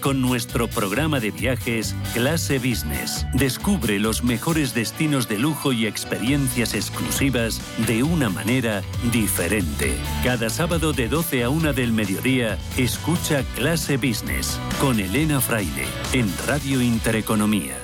[0.00, 3.26] con nuestro programa de viajes Clase Business.
[3.34, 9.94] Descubre los mejores destinos de lujo y experiencias exclusivas de una manera diferente.
[10.22, 16.32] Cada sábado de 12 a 1 del mediodía, escucha Clase Business con Elena Fraile en
[16.46, 17.83] Radio Intereconomía.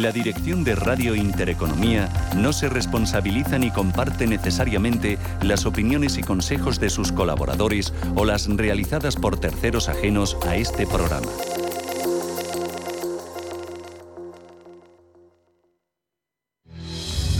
[0.00, 6.80] La dirección de Radio Intereconomía no se responsabiliza ni comparte necesariamente las opiniones y consejos
[6.80, 11.28] de sus colaboradores o las realizadas por terceros ajenos a este programa.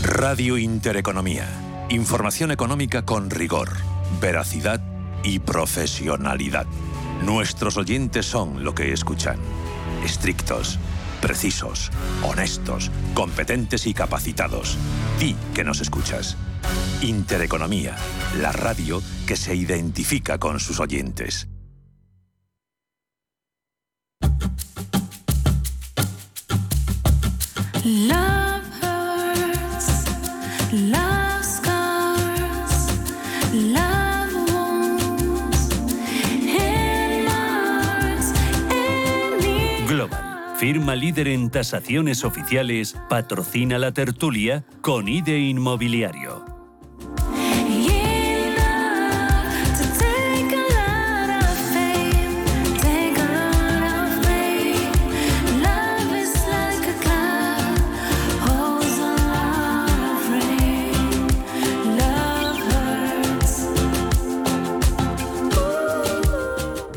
[0.03, 1.47] Radio Intereconomía.
[1.89, 3.69] Información económica con rigor,
[4.21, 4.79] veracidad
[5.23, 6.67] y profesionalidad.
[7.25, 9.39] Nuestros oyentes son lo que escuchan.
[10.05, 10.77] Estrictos,
[11.21, 11.91] precisos,
[12.23, 14.77] honestos, competentes y capacitados.
[15.19, 16.35] Di que nos escuchas.
[17.01, 17.95] Intereconomía,
[18.41, 21.47] la radio que se identifica con sus oyentes.
[40.61, 46.50] Firma líder en tasaciones oficiales, patrocina la tertulia con IDE Inmobiliario.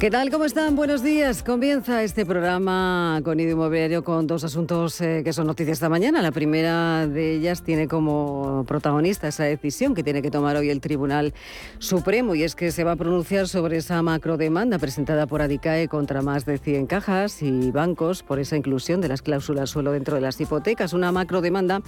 [0.05, 0.29] ¿Qué tal?
[0.29, 0.77] ¿Cómo están?
[0.77, 1.43] Buenos días.
[1.43, 6.21] Comienza este programa con Ido Inmobiliario con dos asuntos eh, que son noticias esta mañana.
[6.21, 10.83] La primera de ellas tiene como protagonista esa decisión que tiene que tomar hoy el
[10.83, 11.33] Tribunal
[11.79, 16.21] Supremo y es que se va a pronunciar sobre esa macrodemanda presentada por Adicae contra
[16.21, 20.21] más de 100 cajas y bancos por esa inclusión de las cláusulas suelo dentro de
[20.21, 20.93] las hipotecas.
[20.93, 21.81] Una macrodemanda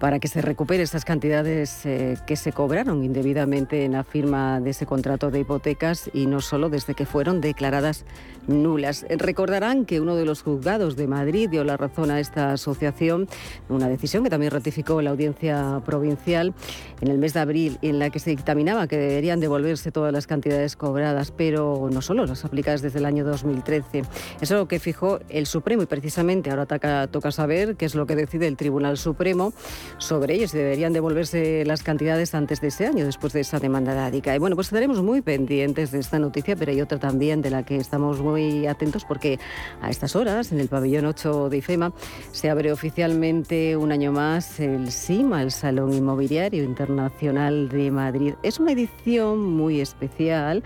[0.00, 4.70] para que se recupere esas cantidades eh, que se cobraron indebidamente en la firma de
[4.70, 8.06] ese contrato de hipotecas y no solo desde que fueron declaradas
[8.46, 9.06] nulas.
[9.08, 13.28] Recordarán que uno de los juzgados de Madrid dio la razón a esta asociación,
[13.68, 16.54] una decisión que también ratificó la audiencia provincial
[17.00, 20.26] en el mes de abril, en la que se dictaminaba que deberían devolverse todas las
[20.26, 24.00] cantidades cobradas, pero no solo las aplicadas desde el año 2013.
[24.00, 24.08] Eso
[24.40, 28.06] es lo que fijó el Supremo y precisamente ahora toca, toca saber qué es lo
[28.06, 29.52] que decide el Tribunal Supremo
[29.98, 33.94] sobre ello, si deberían devolverse las cantidades antes de ese año, después de esa demanda
[33.94, 34.34] de ADICA.
[34.34, 37.62] Y bueno, pues estaremos muy pendientes de esta noticia, pero hay otra también de la
[37.62, 39.38] que estamos muy atentos porque
[39.80, 41.92] a estas horas, en el pabellón 8 de IFEMA,
[42.32, 48.34] se abre oficialmente un año más el SIMA, el Salón Inmobiliario Internacional de Madrid.
[48.42, 50.62] Es una edición muy especial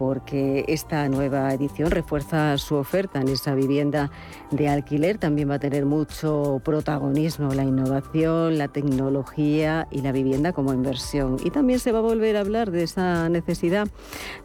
[0.00, 4.10] porque esta nueva edición refuerza su oferta en esa vivienda
[4.50, 5.18] de alquiler.
[5.18, 11.36] También va a tener mucho protagonismo la innovación, la tecnología y la vivienda como inversión.
[11.44, 13.88] Y también se va a volver a hablar de esa necesidad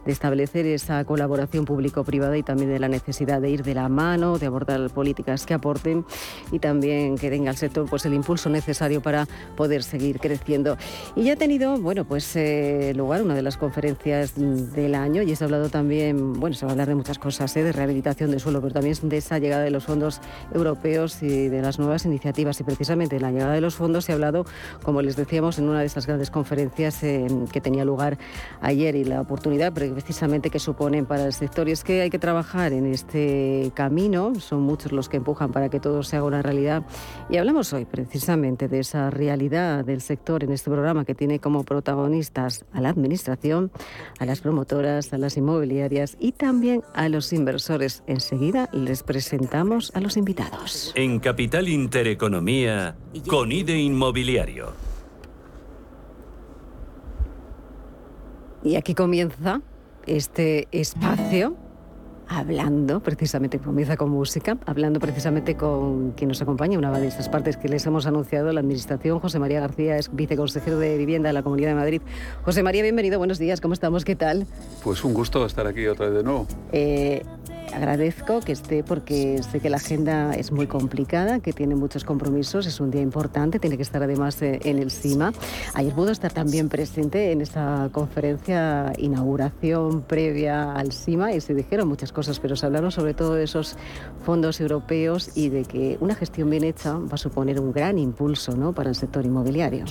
[0.06, 4.37] de establecer esa colaboración público-privada y también de la necesidad de ir de la mano,
[4.37, 6.05] de abordar políticas que aporten
[6.51, 10.77] y también que den al sector pues, el impulso necesario para poder seguir creciendo.
[11.15, 15.35] Y ya ha tenido, bueno, pues eh, lugar una de las conferencias del año y
[15.35, 17.63] se ha hablado también, bueno, se va a hablar de muchas cosas, ¿eh?
[17.63, 20.21] de rehabilitación de suelo, pero también de esa llegada de los fondos
[20.53, 22.59] europeos y de las nuevas iniciativas.
[22.59, 24.45] Y precisamente de la llegada de los fondos se ha hablado,
[24.83, 28.17] como les decíamos, en una de esas grandes conferencias eh, que tenía lugar
[28.61, 31.55] ayer y la oportunidad precisamente que suponen para el sector.
[31.57, 35.69] Y es que hay que trabajar en este camino, son muchos los que empujan para
[35.69, 36.84] que todo se haga una realidad.
[37.30, 41.63] Y hablamos hoy precisamente de esa realidad del sector en este programa que tiene como
[41.63, 43.72] protagonistas a la administración,
[44.19, 48.04] a las promotoras, a las inmobiliarias y también a los inversores.
[48.06, 50.92] Enseguida les presentamos a los invitados.
[50.96, 52.98] En Capital Intereconomía
[53.30, 54.74] con IDE Inmobiliario.
[58.62, 59.62] Y aquí comienza
[60.07, 61.56] este espacio
[62.28, 67.57] hablando precisamente, comienza con música, hablando precisamente con quien nos acompaña, una de estas partes
[67.57, 69.19] que les hemos anunciado, la Administración.
[69.19, 72.02] José María García es viceconsejero de Vivienda de la Comunidad de Madrid.
[72.44, 74.06] José María, bienvenido, buenos días, ¿cómo estamos?
[74.06, 74.48] ¿Qué tal?
[74.84, 76.48] Pues un gusto estar aquí otra vez de nuevo.
[76.72, 77.24] Eh,
[77.73, 82.65] agradezco que esté porque sé que la agenda es muy complicada, que tiene muchos compromisos,
[82.65, 85.33] es un día importante, tiene que estar además eh, en el CIMA.
[85.73, 91.88] Ayer pudo estar también presente en esta conferencia inauguración previa al CIMA y se dijeron
[91.88, 93.77] muchas cosas, pero se hablaron sobre todo de esos
[94.23, 98.56] fondos europeos y de que una gestión bien hecha va a suponer un gran impulso
[98.56, 98.73] ¿no?
[98.73, 99.85] para el sector inmobiliario.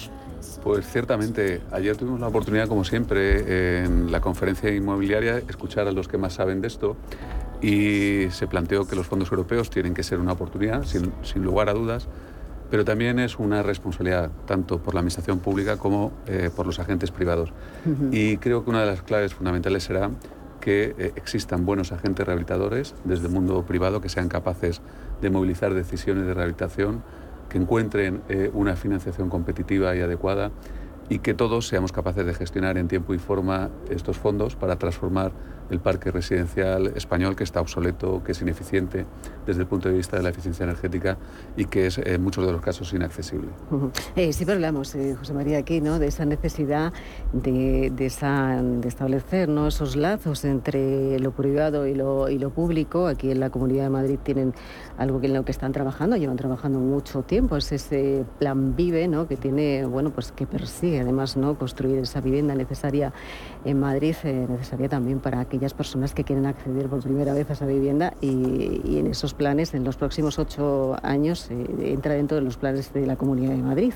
[0.62, 6.06] Pues ciertamente, ayer tuvimos la oportunidad, como siempre, en la conferencia inmobiliaria, escuchar a los
[6.06, 6.96] que más saben de esto
[7.64, 11.70] y se planteó que los fondos europeos tienen que ser una oportunidad, sin, sin lugar
[11.70, 12.08] a dudas,
[12.70, 17.10] pero también es una responsabilidad tanto por la administración pública como eh, por los agentes
[17.10, 17.54] privados.
[18.10, 20.10] Y creo que una de las claves fundamentales será
[20.60, 24.82] que eh, existan buenos agentes rehabilitadores desde el mundo privado que sean capaces
[25.22, 27.02] de movilizar decisiones de rehabilitación,
[27.48, 30.50] que encuentren eh, una financiación competitiva y adecuada
[31.08, 35.32] y que todos seamos capaces de gestionar en tiempo y forma estos fondos para transformar
[35.70, 39.06] el parque residencial español que está obsoleto, que es ineficiente
[39.46, 41.16] desde el punto de vista de la eficiencia energética
[41.56, 43.48] y que es en muchos de los casos inaccesible.
[44.16, 45.98] Eh, siempre hablamos, eh, José María, aquí, ¿no?
[45.98, 46.92] De esa necesidad
[47.32, 53.06] de, de establecer esos lazos entre lo privado y lo, público.
[53.06, 54.54] Aquí en la Comunidad de Madrid tienen
[54.98, 59.08] algo que en lo que están trabajando, llevan trabajando mucho tiempo, es ese plan Vive,
[59.08, 59.26] ¿no?
[59.26, 61.58] Que tiene, bueno, pues que persigue además, ¿no?
[61.58, 63.12] Construir esa vivienda necesaria
[63.64, 67.52] en Madrid, eh, necesaria también para aquellas personas que quieren acceder por primera vez a
[67.52, 72.36] esa vivienda y, y en esos planes, en los próximos ocho años, eh, entra dentro
[72.36, 73.92] de los planes de la Comunidad de Madrid.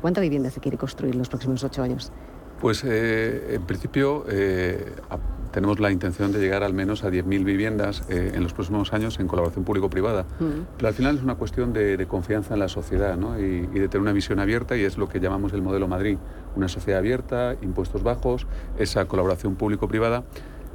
[0.00, 2.12] ¿Cuánta vivienda se quiere construir en los próximos ocho años?
[2.60, 4.92] Pues eh, en principio eh,
[5.52, 9.20] tenemos la intención de llegar al menos a 10.000 viviendas eh, en los próximos años
[9.20, 10.24] en colaboración público-privada.
[10.76, 13.38] Pero al final es una cuestión de, de confianza en la sociedad ¿no?
[13.38, 16.16] y, y de tener una visión abierta y es lo que llamamos el modelo Madrid.
[16.56, 18.46] Una sociedad abierta, impuestos bajos,
[18.78, 20.24] esa colaboración público-privada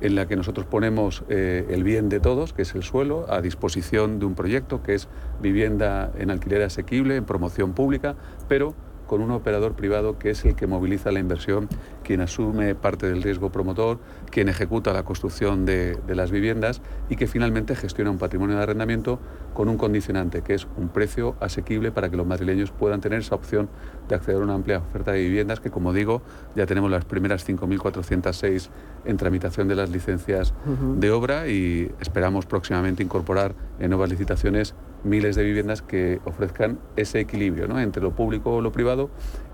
[0.01, 3.42] en la que nosotros ponemos eh, el bien de todos, que es el suelo, a
[3.42, 5.07] disposición de un proyecto que es
[5.42, 8.15] vivienda en alquiler asequible, en promoción pública,
[8.48, 8.74] pero
[9.12, 11.68] con un operador privado que es el que moviliza la inversión,
[12.02, 14.00] quien asume parte del riesgo promotor,
[14.30, 18.63] quien ejecuta la construcción de, de las viviendas y que finalmente gestiona un patrimonio de
[18.63, 19.19] arrendamiento
[19.54, 23.36] con un condicionante, que es un precio asequible para que los madrileños puedan tener esa
[23.36, 23.68] opción
[24.08, 26.22] de acceder a una amplia oferta de viviendas, que como digo,
[26.56, 28.69] ya tenemos las primeras 5.406
[29.04, 30.54] en tramitación de las licencias
[30.96, 37.19] de obra y esperamos próximamente incorporar en nuevas licitaciones miles de viviendas que ofrezcan ese
[37.19, 37.80] equilibrio ¿no?
[37.80, 39.09] entre lo público o lo privado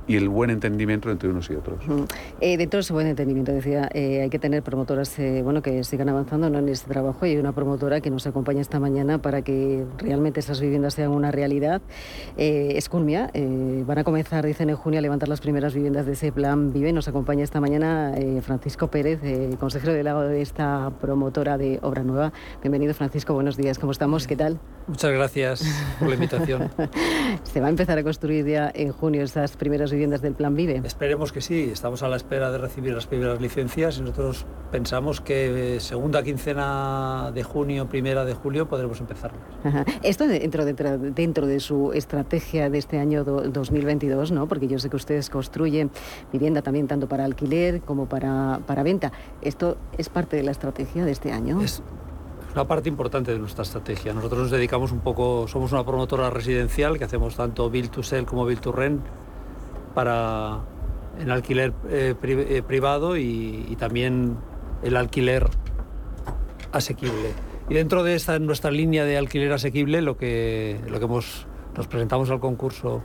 [0.08, 1.86] y el buen entendimiento entre unos y otros.
[1.86, 2.04] Mm.
[2.40, 5.84] Eh, dentro de ese buen entendimiento, decía, eh, hay que tener promotoras eh, bueno, que
[5.84, 6.60] sigan avanzando ¿no?
[6.60, 10.40] en este trabajo y hay una promotora que nos acompaña esta mañana para que realmente
[10.40, 11.82] esas viviendas sean una realidad.
[12.38, 16.06] Eh, es Culmia, eh, van a comenzar, dicen en junio, a levantar las primeras viviendas
[16.06, 16.94] de ese plan Vive.
[16.94, 22.04] Nos acompaña esta mañana eh, Francisco Pérez, eh, consejero delegado de esta promotora de Obra
[22.04, 22.32] Nueva.
[22.62, 24.26] Bienvenido, Francisco, buenos días, ¿cómo estamos?
[24.26, 24.58] ¿Qué tal?
[24.88, 25.64] Muchas gracias
[26.00, 26.70] por la invitación.
[27.44, 30.82] Se va a empezar a construir ya en junio esas primeras viviendas del plan Vive.
[30.84, 35.22] Esperemos que sí, estamos a la espera de recibir las primeras licencias y nosotros pensamos
[35.22, 39.42] que eh, segunda quincena de junio, primera de julio podremos empezarlas.
[39.64, 39.84] Ajá.
[40.04, 44.48] Esto dentro, dentro, dentro de su estrategia de este año do- 2022, ¿no?
[44.48, 45.90] Porque yo sé que ustedes construyen
[46.32, 49.12] vivienda también tanto para alquiler como para, para venta.
[49.42, 51.60] ¿Esto es parte de la estrategia de este año?
[51.62, 51.82] Es
[52.54, 54.14] una parte importante de nuestra estrategia.
[54.14, 58.26] Nosotros nos dedicamos un poco, somos una promotora residencial que hacemos tanto Build to Sell
[58.26, 59.02] como Build to Rent
[59.98, 60.60] para
[61.20, 64.38] el alquiler eh, eh, privado y, también
[64.84, 65.50] el alquiler
[66.72, 67.34] asequible.
[67.68, 71.88] Y dentro de esta nuestra línea de alquiler asequible, lo que, lo que hemos, nos
[71.88, 73.02] presentamos al concurso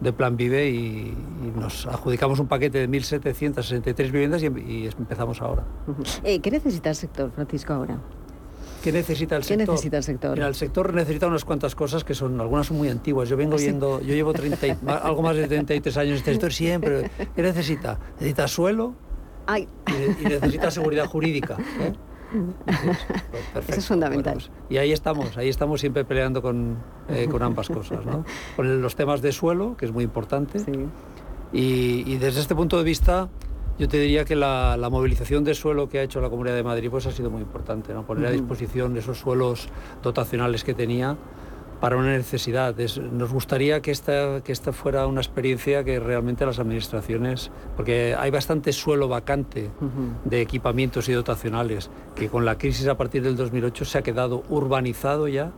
[0.00, 1.16] de Plan Vive y,
[1.54, 5.64] nos adjudicamos un paquete de 1.763 viviendas y, y empezamos ahora.
[6.24, 8.00] Eh, ¿Qué necesita el sector, Francisco, ahora?
[8.84, 9.68] ¿Qué necesita el ¿Qué sector?
[9.70, 10.32] necesita el sector?
[10.34, 13.30] Mira, el sector necesita unas cuantas cosas que son, algunas son muy antiguas.
[13.30, 16.52] Yo vengo viendo, yo llevo 30 y- algo más de 33 años en este sector
[16.52, 17.10] siempre.
[17.34, 17.98] ¿Qué necesita?
[18.16, 18.94] Necesita suelo
[19.46, 21.56] Ay, y, y necesita seguridad jurídica.
[21.80, 21.92] ¿eh?
[22.66, 23.60] Perfecto.
[23.72, 24.34] Eso es fundamental.
[24.34, 26.76] Bueno, pues, y ahí estamos, ahí estamos siempre peleando con,
[27.08, 28.24] eh, con ambas cosas, ¿no?
[28.56, 30.72] Con los temas de suelo, que es muy importante, sí.
[31.52, 33.28] y, y desde este punto de vista,
[33.78, 36.62] yo te diría que la, la movilización de suelo que ha hecho la Comunidad de
[36.62, 38.04] Madrid pues ha sido muy importante, ¿no?
[38.06, 39.68] poner a disposición esos suelos
[40.02, 41.16] dotacionales que tenía
[41.80, 42.78] para una necesidad.
[42.80, 48.14] Es- nos gustaría que esta, que esta fuera una experiencia que realmente las administraciones, porque
[48.18, 49.70] hay bastante suelo vacante
[50.24, 54.44] de equipamientos y dotacionales, que con la crisis a partir del 2008 se ha quedado
[54.48, 55.50] urbanizado ya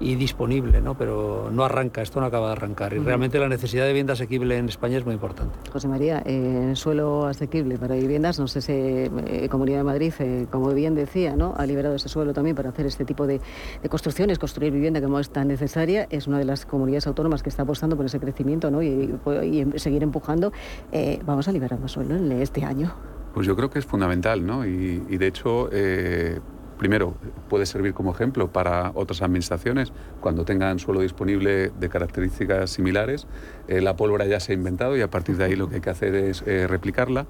[0.00, 0.96] y disponible, ¿no?
[0.96, 2.94] pero no arranca, esto no acaba de arrancar.
[2.94, 5.56] Y realmente la necesidad de vivienda asequible en España es muy importante.
[5.72, 10.46] José María, eh, suelo asequible para viviendas, no sé si eh, Comunidad de Madrid, eh,
[10.50, 13.40] como bien decía, ¿no, ha liberado ese suelo también para hacer este tipo de,
[13.82, 17.42] de construcciones, construir vivienda que no es tan necesaria, es una de las comunidades autónomas
[17.42, 18.82] que está apostando por ese crecimiento ¿no?
[18.82, 20.52] y, y seguir empujando.
[20.92, 22.94] Eh, vamos a liberar más suelo en este año.
[23.32, 24.64] Pues yo creo que es fundamental, ¿no?
[24.64, 26.38] Y, y de hecho, eh,
[26.78, 27.14] primero,
[27.48, 33.26] puede servir como ejemplo para otras administraciones cuando tengan suelo disponible de características similares.
[33.68, 35.80] Eh, la pólvora ya se ha inventado y a partir de ahí lo que hay
[35.80, 37.26] que hacer es eh, replicarla,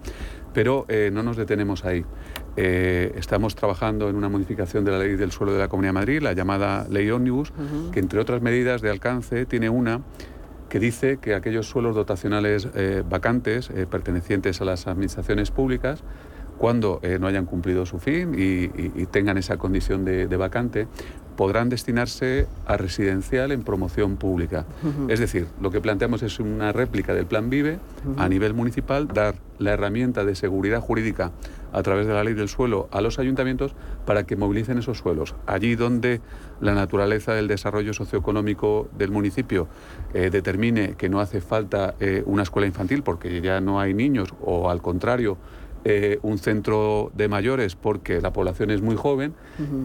[0.53, 2.05] pero eh, no nos detenemos ahí.
[2.57, 6.23] Estamos trabajando en una modificación de la ley del suelo de la Comunidad de Madrid,
[6.23, 7.53] la llamada Ley Omnibus,
[7.91, 10.03] que entre otras medidas de alcance tiene una
[10.69, 12.69] que dice que aquellos suelos dotacionales
[13.09, 16.05] vacantes pertenecientes a las administraciones públicas,
[16.59, 20.37] cuando eh, no hayan cumplido su fin y, y- y tengan esa condición de, de
[20.37, 20.87] vacante,
[21.37, 24.67] podrán destinarse a residencial en promoción pública.
[25.09, 27.79] Es decir, lo que planteamos es una réplica del Plan Vive
[28.19, 31.33] a nivel municipal, dar la herramienta de seguridad jurídica
[31.73, 33.75] a través de la ley del suelo a los ayuntamientos
[34.07, 35.35] para que movilicen esos suelos.
[35.47, 36.21] Allí donde
[36.61, 39.67] la naturaleza del desarrollo socioeconómico del municipio
[40.15, 44.33] eh, determine que no hace falta eh, una escuela infantil porque ya no hay niños
[44.41, 45.37] o al contrario
[45.87, 49.35] eh, un centro de mayores porque la población es muy joven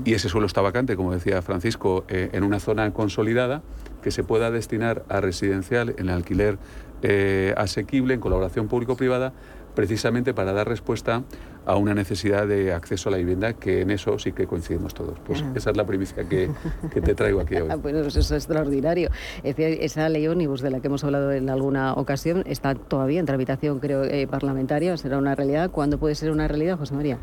[0.06, 3.62] y ese suelo está vacante, como decía Francisco, eh, en una zona consolidada
[4.01, 6.58] que se pueda destinar a residencial en alquiler
[7.01, 9.34] eh, asequible, en colaboración público-privada,
[9.83, 11.24] precisamente para dar respuesta
[11.65, 15.17] a una necesidad de acceso a la vivienda, que en eso sí que coincidimos todos.
[15.25, 15.53] Pues Ah.
[15.55, 16.50] esa es la primicia que,
[16.91, 17.69] que te traigo aquí hoy.
[17.81, 19.09] Bueno, pues eso es extraordinario.
[19.38, 23.21] Es decir, esa ley ómnibus de la que hemos hablado en alguna ocasión está todavía
[23.21, 24.98] en tramitación, creo, eh, parlamentaria.
[24.98, 25.71] ¿Será una realidad?
[25.71, 27.17] ¿Cuándo puede ser una realidad, José María?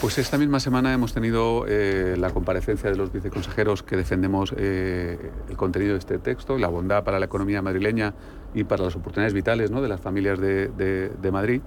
[0.00, 5.18] Pues esta misma semana hemos tenido eh, la comparecencia de los viceconsejeros que defendemos eh,
[5.50, 8.14] el contenido de este texto, la bondad para la economía madrileña
[8.54, 9.82] y para las oportunidades vitales ¿no?
[9.82, 11.60] de las familias de, de- de Madrid.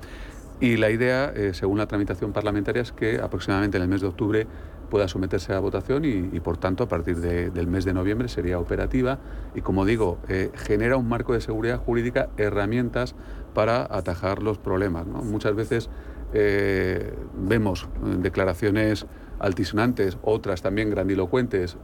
[0.62, 4.08] Y la idea, eh, según la tramitación parlamentaria, es que aproximadamente en el mes de
[4.08, 4.48] octubre
[4.92, 8.60] pueda someterse a votación y, por tanto, a partir de- del mes de noviembre sería
[8.60, 9.20] operativa.
[9.56, 13.16] Y, como digo, eh, genera un marco de seguridad jurídica, herramientas
[13.56, 15.08] para atajar los problemas.
[15.08, 15.90] Muchas veces
[16.34, 17.90] eh, vemos
[18.20, 19.06] declaraciones
[19.40, 21.78] altisonantes, otras también grandilocuentes,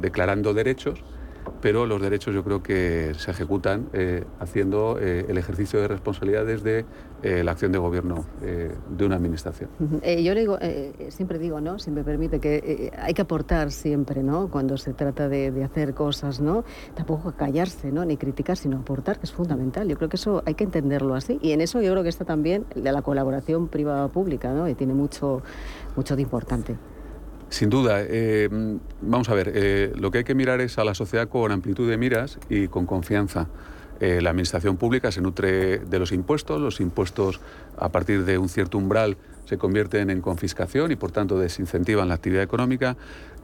[0.00, 1.02] declarando derechos,
[1.60, 6.44] pero los derechos yo creo que se ejecutan eh, haciendo eh, el ejercicio de responsabilidad
[6.44, 6.84] desde
[7.22, 9.70] eh, la acción de gobierno de una administración.
[9.78, 10.58] Yo le digo,
[11.08, 11.78] siempre digo, ¿no?
[11.78, 14.50] Si me permite, que hay que aportar siempre, ¿no?
[14.50, 16.64] Cuando se trata de, de hacer cosas, ¿no?
[16.94, 18.04] Tampoco callarse, ¿no?
[18.04, 19.88] Ni criticar, sino aportar, que es fundamental.
[19.88, 21.38] Yo creo que eso hay que entenderlo así.
[21.40, 24.68] Y en eso yo creo que está también de la colaboración privada-pública, ¿no?
[24.68, 25.42] Y tiene mucho,
[25.96, 26.76] mucho de importante.
[27.48, 28.48] Sin duda, eh,
[29.00, 31.88] vamos a ver, eh, lo que hay que mirar es a la sociedad con amplitud
[31.88, 33.48] de miras y con confianza.
[34.00, 37.40] Eh, la administración pública se nutre de los impuestos, los impuestos
[37.78, 42.14] a partir de un cierto umbral se convierten en confiscación y por tanto desincentivan la
[42.14, 42.96] actividad económica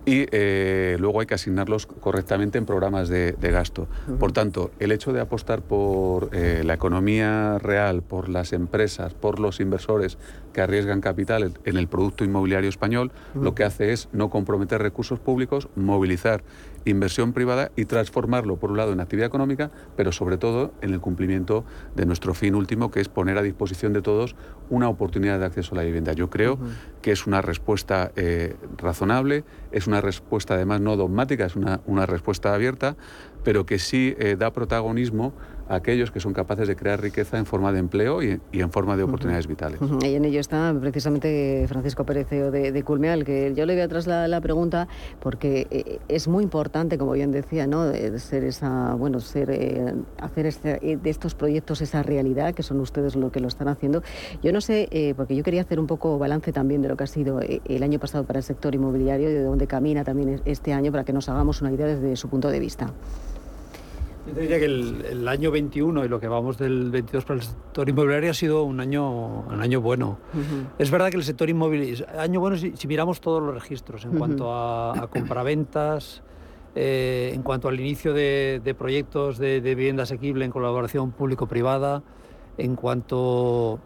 [0.07, 3.87] y eh, luego hay que asignarlos correctamente en programas de, de gasto.
[4.19, 9.39] Por tanto, el hecho de apostar por eh, la economía real, por las empresas, por
[9.39, 10.17] los inversores
[10.53, 15.19] que arriesgan capital en el producto inmobiliario español, lo que hace es no comprometer recursos
[15.21, 16.43] públicos, movilizar
[16.85, 21.01] inversión privada y transformarlo, por un lado, en actividad económica, pero sobre todo en el
[21.01, 21.65] cumplimiento
[21.95, 24.35] de nuestro fin último, que es poner a disposición de todos
[24.71, 26.13] una oportunidad de acceso a la vivienda.
[26.13, 26.59] Yo creo
[27.03, 32.07] que es una respuesta eh, razonable, es una respuesta además no dogmática, es una, una
[32.07, 32.97] respuesta abierta,
[33.43, 35.33] pero que sí eh, da protagonismo
[35.69, 38.73] a aquellos que son capaces de crear riqueza en forma de empleo y, y en
[38.73, 39.81] forma de oportunidades vitales.
[39.81, 43.75] Ujú, Y en ello está precisamente Francisco Pérez CEO de, de Culmeal, que yo le
[43.75, 44.89] voy a trasladar la pregunta
[45.21, 47.89] porque eh, es muy importante, como bien decía, ¿no?
[47.89, 52.81] Eh, ser esa, bueno, ser, eh, hacer este- de estos proyectos esa realidad, que son
[52.81, 54.03] ustedes lo que lo están haciendo.
[54.43, 57.05] Yo no sé, eh, porque yo quería hacer un poco balance también de lo que
[57.05, 60.43] ha sido el año pasado para el sector inmobiliario y de dónde camina también es-
[60.47, 62.93] este año para que nos hagamos una idea desde su punto de vista.
[64.27, 67.41] Yo te diría que el, el año 21 y lo que vamos del 22 para
[67.41, 70.19] el sector inmobiliario ha sido un año, un año bueno.
[70.79, 74.19] Es verdad que el sector inmobiliario, año bueno si, si miramos todos los registros en
[74.19, 76.23] cuanto a, a compraventas,
[76.75, 82.03] eh, en cuanto al inicio de, de proyectos de, de vivienda asequible en colaboración público-privada,
[82.59, 83.81] en cuanto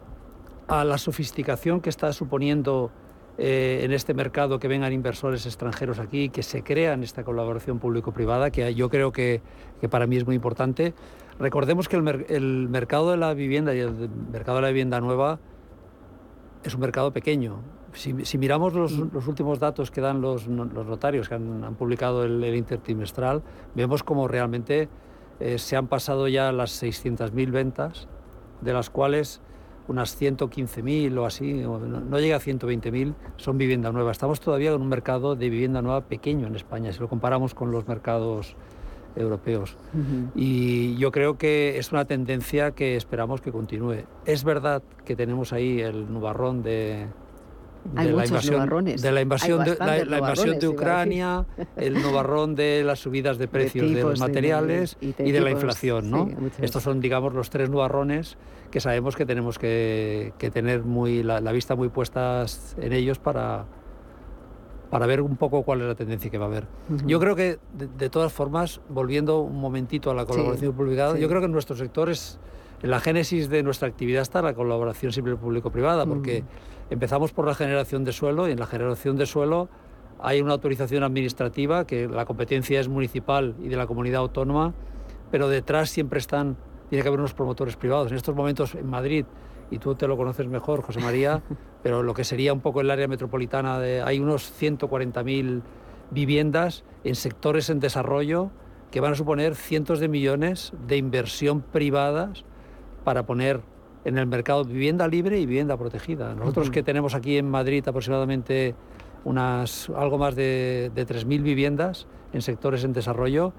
[0.67, 2.91] a la sofisticación que está suponiendo
[3.37, 8.49] eh, en este mercado que vengan inversores extranjeros aquí, que se crean esta colaboración público-privada,
[8.51, 9.41] que yo creo que,
[9.81, 10.93] que para mí es muy importante.
[11.39, 15.01] Recordemos que el, mer- el mercado de la vivienda y el mercado de la vivienda
[15.01, 15.39] nueva
[16.63, 17.57] es un mercado pequeño.
[17.93, 21.75] Si, si miramos los, los últimos datos que dan los, los notarios que han, han
[21.75, 23.41] publicado el, el intertrimestral,
[23.73, 24.89] vemos como realmente
[25.39, 28.07] eh, se han pasado ya las 600.000 ventas,
[28.61, 29.41] de las cuales
[29.87, 34.11] unas 115.000 o así, no llega a 120.000, son vivienda nueva.
[34.11, 37.71] Estamos todavía en un mercado de vivienda nueva pequeño en España, si lo comparamos con
[37.71, 38.55] los mercados
[39.15, 39.77] europeos.
[40.35, 44.03] Y yo creo que es una tendencia que esperamos que continúe.
[44.25, 47.07] Es verdad que tenemos ahí el nubarrón de,
[47.95, 50.57] Hay de la invasión, de la invasión, de, la, la invasión.
[50.65, 51.45] Ucrania,
[51.77, 55.51] el nubarrón de las subidas de precios de, los de- materiales y y de la
[55.51, 56.09] inflación.
[56.09, 56.27] ¿no?
[56.27, 56.35] sí.
[56.61, 58.37] Estos son, digamos, los tres nubarrones
[58.71, 63.19] que sabemos que tenemos que, que tener muy, la, la vista muy puestas en ellos
[63.19, 63.65] para,
[64.89, 66.67] para ver un poco cuál es la tendencia que va a haber.
[67.05, 71.21] Yo creo que, de, todas formas, volviendo un momentito a la colaboración sí.
[71.21, 72.39] yo creo que en nuestro sector es,
[72.81, 76.43] en la génesis de nuestra actividad está la colaboración siempre público-privada, porque
[76.89, 79.69] empezamos por la generación de suelo y en la generación de suelo
[80.19, 84.73] hay una autorización administrativa que la competencia es municipal y de la comunidad autónoma,
[85.31, 86.57] pero detrás siempre están,
[86.89, 88.11] tiene que haber unos promotores privados.
[88.11, 89.25] En estos momentos en Madrid,
[89.71, 91.41] y tú te lo conoces mejor, José María,
[91.83, 95.61] pero lo que sería un poco el área metropolitana, de, hay unos 140.000
[96.11, 98.51] viviendas en sectores en desarrollo
[98.91, 102.45] que van a suponer cientos de millones de inversión privadas
[103.03, 103.61] para poner
[104.05, 106.33] en el mercado vivienda libre y vivienda protegida.
[106.35, 108.75] Nosotros que tenemos aquí en Madrid aproximadamente
[109.23, 113.53] unas, algo más de, de 3.000 viviendas en sectores en desarrollo,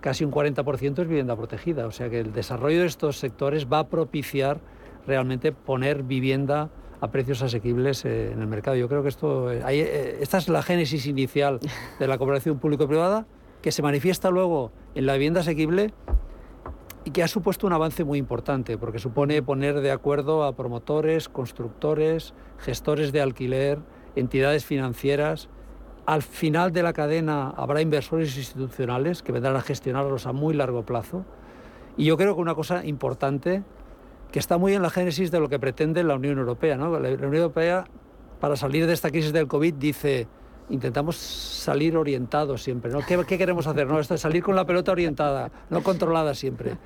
[0.00, 1.86] casi un 40% es vivienda protegida.
[1.86, 4.60] O sea que el desarrollo de estos sectores va a propiciar
[5.06, 8.76] realmente poner vivienda a precios asequibles eh, en el mercado.
[8.76, 11.58] Yo creo que esto, eh, eh, esta es la génesis inicial
[11.98, 13.26] de la cooperación público-privada,
[13.60, 15.92] que se manifiesta luego en la vivienda asequible
[17.04, 21.28] y que ha supuesto un avance muy importante, porque supone poner de acuerdo a promotores,
[21.28, 23.80] constructores, gestores de alquiler,
[24.14, 25.48] entidades financieras.
[26.06, 30.84] Al final de la cadena habrá inversores institucionales que vendrán a gestionarlos a muy largo
[30.84, 31.24] plazo.
[31.96, 33.62] Y yo creo que una cosa importante,
[34.30, 36.76] que está muy en la génesis de lo que pretende la Unión Europea.
[36.76, 36.98] ¿no?
[36.98, 37.84] La Unión Europea,
[38.40, 40.28] para salir de esta crisis del COVID, dice,
[40.70, 42.90] intentamos salir orientados siempre.
[42.90, 43.00] ¿no?
[43.00, 43.86] ¿Qué, qué queremos hacer?
[43.86, 46.76] No, esto es salir con la pelota orientada, no controlada siempre.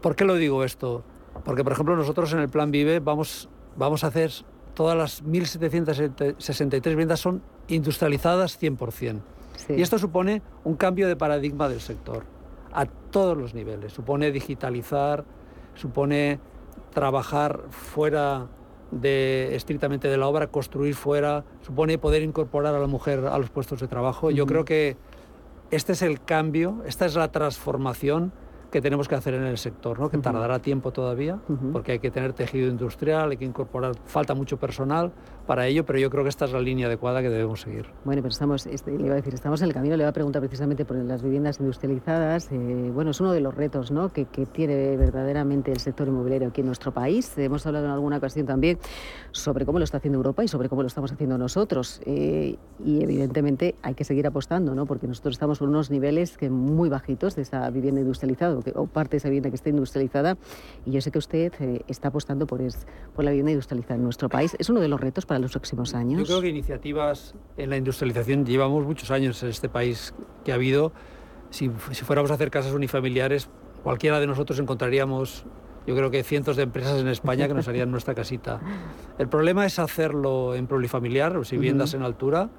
[0.00, 1.04] ¿Por qué lo digo esto?
[1.44, 4.30] Porque, por ejemplo, nosotros en el Plan Vive vamos, vamos a hacer
[4.74, 9.20] todas las 1.763 viviendas son industrializadas 100%.
[9.56, 9.74] Sí.
[9.74, 12.24] Y esto supone un cambio de paradigma del sector
[12.72, 13.92] a todos los niveles.
[13.92, 15.24] Supone digitalizar,
[15.74, 16.40] supone
[16.92, 18.48] trabajar fuera
[18.90, 23.50] de estrictamente de la obra, construir fuera, supone poder incorporar a la mujer a los
[23.50, 24.30] puestos de trabajo.
[24.30, 24.96] Yo creo que
[25.70, 28.32] este es el cambio, esta es la transformación
[28.70, 30.10] que tenemos que hacer en el sector, ¿no?
[30.10, 31.40] que tardará tiempo todavía,
[31.72, 35.12] porque hay que tener tejido industrial, hay que incorporar, falta mucho personal
[35.50, 37.86] para ello, pero yo creo que esta es la línea adecuada que debemos seguir.
[38.04, 40.12] Bueno, pero estamos, este, le iba a decir, estamos en el camino, le iba a
[40.12, 42.52] preguntar precisamente por las viviendas industrializadas.
[42.52, 44.10] eh, bueno, es uno de los retos ¿no?
[44.10, 47.36] que, que tiene verdaderamente el sector inmobiliario aquí en nuestro país.
[47.36, 48.78] Hemos hablado en alguna ocasión también
[49.32, 52.00] sobre cómo lo está haciendo Europa y sobre cómo lo estamos haciendo nosotros.
[52.06, 54.86] eh, y evidentemente hay que seguir apostando, ¿no?
[54.86, 58.72] porque nosotros estamos con unos niveles que muy bajitos de esa vivienda industrializada o, que-
[58.76, 60.38] o parte de esa vivienda que está industrializada.
[60.86, 62.86] Y yo sé que usted eh, está apostando por, es-
[63.16, 64.54] por la vivienda industrializada en nuestro país.
[64.60, 66.20] Es uno de los retos para los próximos años.
[66.20, 70.56] Yo creo que iniciativas en la industrialización llevamos muchos años en este país que ha
[70.56, 70.92] habido.
[71.50, 73.48] Si, si fuéramos a hacer casas unifamiliares,
[73.82, 75.44] cualquiera de nosotros encontraríamos,
[75.86, 78.60] yo creo que cientos de empresas en España que nos harían nuestra casita.
[79.18, 82.50] El problema es hacerlo en plurifamiliar, o si viviendas en altura,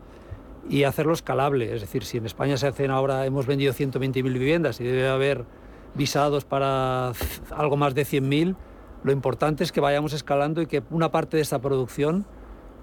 [0.69, 1.73] y hacerlo escalable.
[1.73, 5.45] Es decir, si en España se hacen ahora, hemos vendido 120.000 viviendas y debe haber
[5.93, 7.11] visados para
[7.51, 8.55] algo más de 100.000,
[9.03, 12.25] lo importante es que vayamos escalando y que una parte de esta producción,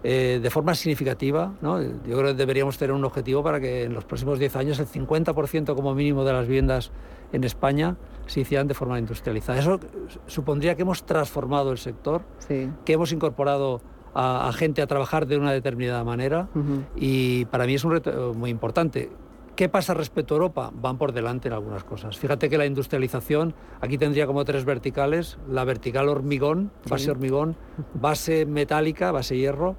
[0.05, 1.81] eh, de forma significativa, ¿no?
[1.83, 4.87] yo creo que deberíamos tener un objetivo para que en los próximos 10 años el
[4.87, 6.91] 50% como mínimo de las viviendas
[7.33, 9.59] en España se hicieran de forma industrializada.
[9.59, 9.81] Eso
[10.27, 12.71] supondría que hemos transformado el sector, Sí.
[12.85, 13.81] que hemos incorporado
[14.15, 16.49] a, a gente a trabajar de una determinada manera
[16.97, 19.11] y para mí es un reto muy importante.
[19.57, 20.71] ¿Qué pasa respecto a Europa?
[20.73, 22.17] Van por delante en algunas cosas.
[22.17, 27.57] Fíjate que la industrialización aquí tendría como tres verticales, la vertical hormigón, base hormigón,
[27.95, 29.75] base metálica, base hierro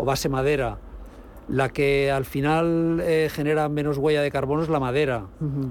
[0.00, 0.78] o base madera.
[1.48, 5.26] La que al final eh, genera menos huella de carbono es la madera,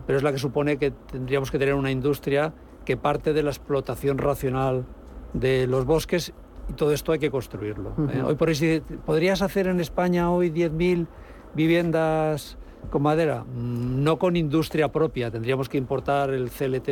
[0.05, 2.53] pero es la que supone que tendríamos que tener una industria
[2.85, 4.85] que parte de la explotación racional
[5.33, 6.33] de los bosques
[6.69, 7.93] y todo esto hay que construirlo.
[8.13, 8.21] ¿eh?
[8.23, 11.07] Hoy por hoy, ¿podrías hacer en España hoy 10.000
[11.55, 12.57] viviendas
[12.89, 13.43] con madera?
[13.45, 16.87] Mm, No con industria propia, tendríamos que importar el CLT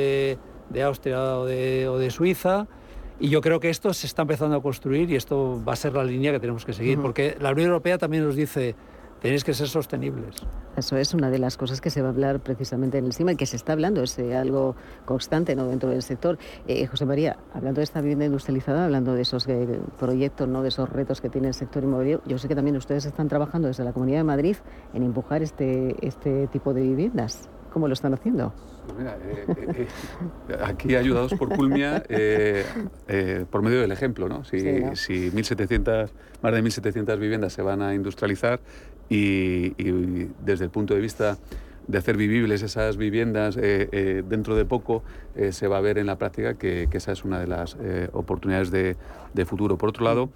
[0.70, 2.68] de Austria o de, o de Suiza.
[3.20, 5.94] Y yo creo que esto se está empezando a construir y esto va a ser
[5.94, 8.76] la línea que tenemos que seguir, porque la Unión Europea también nos dice,
[9.22, 10.36] tenéis que ser sostenibles.
[10.76, 13.32] Eso es una de las cosas que se va a hablar precisamente en el CIMA
[13.32, 14.76] y que se está hablando, es eh, algo
[15.06, 15.68] constante ¿no?
[15.68, 16.38] dentro del sector.
[16.68, 20.62] Eh, José María, hablando de esta vivienda industrializada, hablando de esos eh, proyectos, ¿no?
[20.62, 23.68] de esos retos que tiene el sector inmobiliario, yo sé que también ustedes están trabajando
[23.68, 24.58] desde la Comunidad de Madrid
[24.94, 27.50] en empujar este, este tipo de viviendas.
[27.78, 28.56] ¿Cómo lo están haciendo?
[28.98, 29.88] Mira, eh, eh,
[30.50, 32.02] eh, aquí ayudados por Culmia,
[33.52, 34.44] por medio del ejemplo, ¿no?
[34.46, 34.96] Si, Sí, ¿no?
[34.96, 36.10] si 1.700,
[36.42, 38.62] más de 1.700 viviendas se van a industrializar
[39.10, 41.38] y, y desde el punto de vista
[41.86, 45.04] de hacer vivibles esas viviendas dentro de poco
[45.52, 47.78] se va a ver en la práctica que, que esa es una de las
[48.12, 48.96] oportunidades de,
[49.36, 49.78] de futuro.
[49.78, 50.32] Por otro lado,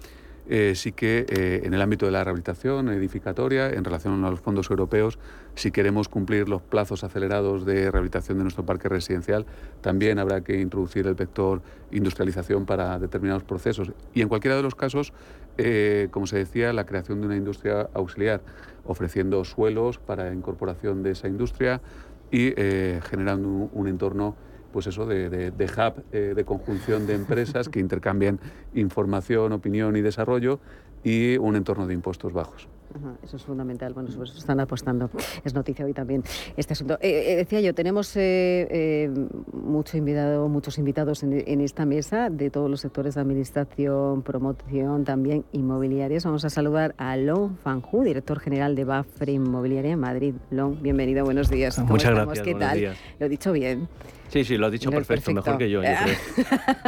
[0.48, 4.40] eh, sí que eh, en el ámbito de la rehabilitación edificatoria, en relación a los
[4.40, 5.18] fondos europeos,
[5.54, 9.46] si queremos cumplir los plazos acelerados de rehabilitación de nuestro parque residencial,
[9.80, 13.92] también habrá que introducir el vector industrialización para determinados procesos.
[14.14, 15.12] Y en cualquiera de los casos,
[15.58, 18.40] eh, como se decía, la creación de una industria auxiliar,
[18.84, 21.80] ofreciendo suelos para incorporación de esa industria
[22.32, 22.54] y
[23.02, 24.34] generando un entorno
[24.72, 28.40] pues eso, de, de- de hub, eh, de conjunción de empresas que intercambien
[28.74, 30.58] información, opinión y desarrollo
[31.04, 32.68] y un entorno de impuestos bajos.
[32.94, 33.94] Ajá, eso es fundamental.
[33.94, 35.08] Bueno, sobre eso están apostando.
[35.44, 36.22] Es noticia hoy también
[36.58, 36.98] este asunto.
[37.00, 39.10] Eh, eh, decía yo, tenemos eh, eh,
[39.52, 45.04] mucho invitado, muchos invitados en, en esta mesa de todos los sectores de administración, promoción,
[45.04, 46.26] también inmobiliarias.
[46.26, 50.34] Vamos a saludar a Lon Fanjú, director general de Bafre Inmobiliaria en Madrid.
[50.50, 51.76] Lon, bienvenido, buenos días.
[51.76, 52.26] ¿Cómo Muchas estamos?
[52.34, 52.78] gracias, ¿Qué tal?
[52.78, 52.98] días.
[53.18, 53.88] Lo he dicho bien.
[54.32, 55.82] Sí, sí, lo has dicho No, perfecto, mejor que yo.
[55.82, 56.46] yo creo.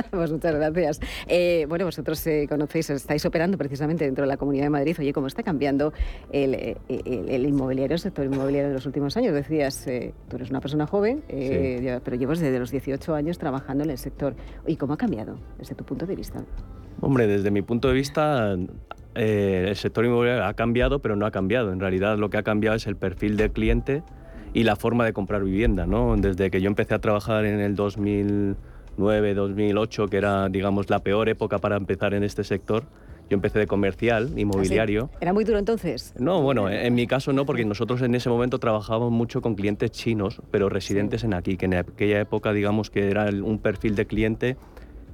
[0.10, 1.00] pues muchas gracias.
[1.26, 4.96] Eh, bueno, vosotros eh, conocéis, estáis operando precisamente dentro de la Comunidad de Madrid.
[4.98, 5.92] Oye, ¿cómo está cambiando
[6.32, 9.34] el, eh, el- el inmobiliario, el sector inmobiliario en los últimos años?
[9.34, 13.90] Decías, eh, tú eres una persona joven, pero llevas desde los 18 años trabajando en
[13.90, 14.34] el sector.
[14.66, 16.42] ¿Y cómo ha cambiado desde tu punto de vista?
[17.02, 18.56] Hombre, desde mi punto de vista,
[19.14, 21.72] el sector inmobiliario ha cambiado, pero no ha cambiado.
[21.72, 24.02] En realidad, lo que ha cambiado es el perfil del cliente
[24.54, 25.84] y la forma de comprar vivienda.
[25.84, 26.16] ¿no?
[26.16, 31.28] Desde que yo empecé a trabajar en el 2009, 2008, que era, digamos, la peor
[31.28, 32.84] época para empezar en este sector,
[33.28, 35.10] yo empecé de comercial, inmobiliario.
[35.20, 36.14] ¿Era muy duro entonces?
[36.18, 39.90] No, bueno, en mi caso no, porque nosotros en ese momento trabajábamos mucho con clientes
[39.90, 44.06] chinos, pero residentes en aquí, que en aquella época digamos que era un perfil de
[44.06, 44.56] cliente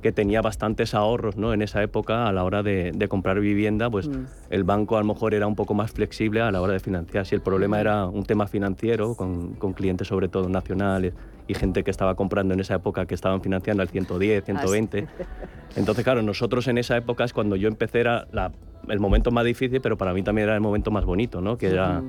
[0.00, 1.52] que tenía bastantes ahorros ¿no?
[1.52, 4.24] en esa época a la hora de, de comprar vivienda, pues Mm.
[4.50, 7.26] el banco a lo mejor era un poco más flexible a la hora de financiar.
[7.26, 11.12] Si el problema era un tema financiero, con, con clientes sobre todo nacionales
[11.46, 15.06] y gente que estaba comprando en esa época que estaban financiando al 110, 120.
[15.76, 18.52] Entonces, claro, nosotros en esa época es cuando yo empecé, era la-
[18.88, 21.58] el momento más difícil, pero para mí también era el momento más bonito, ¿no?
[21.58, 22.02] Que era,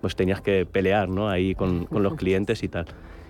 [0.00, 1.28] pues tenías que pelear, ¿no?
[1.30, 2.86] Ahí con, con los clientes y tal.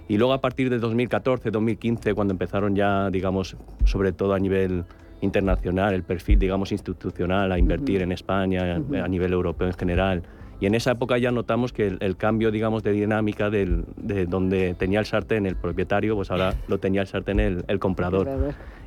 [0.09, 4.85] Y luego a partir de 2014, 2015, cuando empezaron ya, digamos, sobre todo a nivel
[5.21, 8.05] internacional, el perfil, digamos, institucional a invertir Ujú.
[8.05, 10.23] en España, a nivel europeo en general.
[10.61, 14.25] Y en esa época ya notamos que el, el cambio, digamos, de dinámica del- de
[14.27, 18.27] donde tenía el sartén el propietario, pues ahora lo tenía el sartén el, el comprador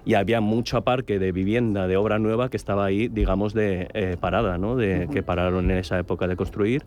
[0.05, 4.17] y había mucho parque de vivienda de obra nueva que estaba ahí, digamos, de eh,
[4.19, 4.75] parada, ¿no?
[4.75, 5.07] De.
[5.11, 6.85] Que pararon en esa época de construir.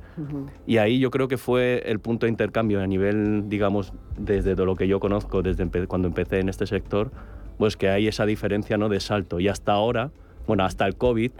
[0.66, 4.74] Y ahí yo creo que fue el punto de intercambio a nivel, digamos, desde lo
[4.76, 7.10] que yo conozco, desde empe- cuando empecé en este sector,
[7.58, 8.88] pues que hay esa diferencia, ¿no?
[8.88, 9.38] De salto.
[9.40, 10.10] Y hasta ahora,
[10.46, 11.30] bueno, hasta el COVID,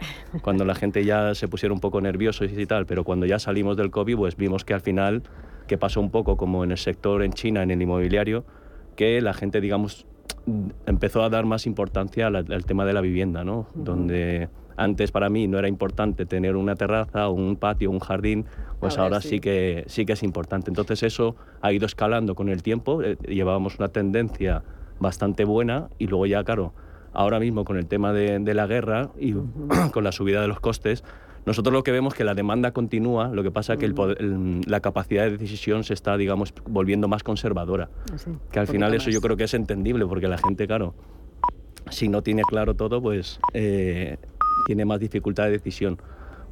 [0.41, 3.75] cuando la gente ya se pusiera un poco nerviosos y tal, pero cuando ya salimos
[3.75, 5.23] del COVID, pues vimos que al final,
[5.67, 8.45] que pasó un poco como en el sector en China, en el inmobiliario,
[8.95, 10.05] que la gente, digamos,
[10.85, 13.67] empezó a dar más importancia al, al tema de la vivienda, ¿no?
[13.73, 18.45] Donde antes para mí no era importante tener una terraza, un patio, un jardín,
[18.79, 19.29] pues Ahora ahora, sí.
[19.29, 19.39] sí.
[19.39, 20.69] que sí que es importante.
[20.69, 24.63] Entonces eso ha ido escalando con el tiempo, eh, llevábamos una tendencia
[24.99, 26.73] bastante buena y luego ya, claro,
[27.13, 29.33] ahora mismo con el tema de, de la guerra y
[29.91, 31.03] con la subida de los costes,
[31.45, 33.93] nosotros lo que vemos es que la demanda continúa, lo que pasa es que el
[33.93, 37.89] poder- el- la capacidad de decisión se está, digamos, volviendo más conservadora.
[38.13, 40.93] Así, Que al final eso yo creo que es entendible, porque la gente, claro,
[41.89, 44.17] si no tiene claro todo, pues eh,
[44.67, 45.97] tiene más dificultad de decisión.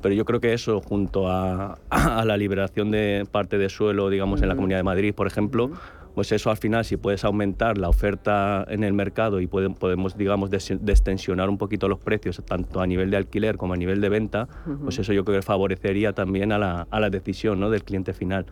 [0.01, 4.41] Pero yo creo que eso, junto a, a la liberación de parte de suelo, digamos,
[4.41, 4.55] en la.
[4.55, 5.71] Comunidad de Madrid, por ejemplo,
[6.15, 10.17] pues eso al final, si puedes aumentar la oferta en el mercado y puede- podemos,
[10.17, 14.01] digamos, des- destensionar un poquito los precios, tanto a nivel de alquiler como a nivel
[14.01, 14.47] de venta,
[14.83, 17.69] pues eso yo creo que favorecería también a la, a la decisión ¿no?
[17.69, 18.45] del cliente final.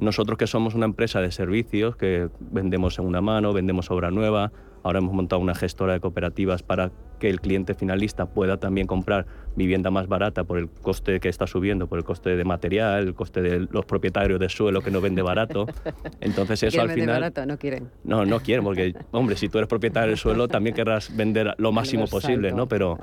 [0.00, 4.98] Nosotros que somos una empresa de servicios, que vendemos segunda mano, vendemos obra nueva, Ahora
[4.98, 9.90] hemos montado una gestora de cooperativas para que el cliente finalista pueda también comprar vivienda
[9.90, 13.42] más barata por el coste que está subiendo, por el coste de material, el coste
[13.42, 15.66] de los propietarios de suelo que no vende barato.
[16.20, 17.14] Entonces eso ¿Quieren al final...
[17.16, 17.46] barato?
[17.46, 17.90] No quieren.
[18.04, 21.72] No, no quieren, porque, hombre, si tú eres propietario del suelo, también querrás vender lo
[21.72, 22.52] máximo posible.
[22.52, 22.66] ¿no?
[22.66, 22.98] Pero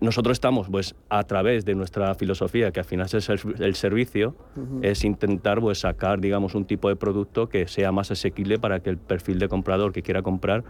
[0.00, 4.34] nosotros estamos, pues, a través de nuestra filosofía, que al final es el servicio,
[4.82, 8.90] es intentar, pues, sacar, digamos, un tipo de producto que sea más asequible para que
[8.90, 10.64] el perfil de comprador que quiera comprar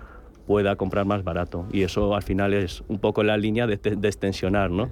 [0.51, 1.65] pueda comprar más barato.
[1.73, 4.91] Y eso, al final, es un poco la línea de, de extensionar, ¿no?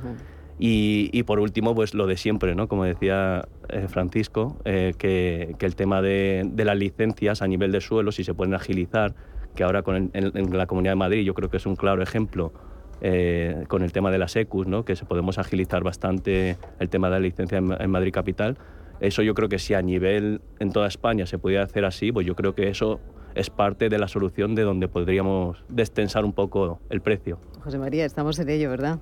[0.60, 2.68] Y, y por último, pues lo de siempre, ¿no?
[2.68, 7.72] Como decía eh, Francisco, eh, que, que el tema de, de las licencias a nivel
[7.72, 9.16] de suelo, si se pueden agilizar,
[9.56, 11.74] que ahora con el- en, en la Comunidad de Madrid yo creo que es un
[11.74, 12.52] claro ejemplo
[13.00, 14.84] eh, con el tema de las ECUs, ¿no?
[14.84, 18.56] que se podemos agilizar bastante el tema de la licencia en, en Madrid Capital.
[19.00, 22.24] Eso yo creo que si a nivel en toda España se pudiera hacer así, pues
[22.26, 23.00] yo creo que eso
[23.34, 27.38] es parte de la solución de donde podríamos destensar un poco el precio.
[27.62, 28.98] José María, estamos en ello, ¿verdad?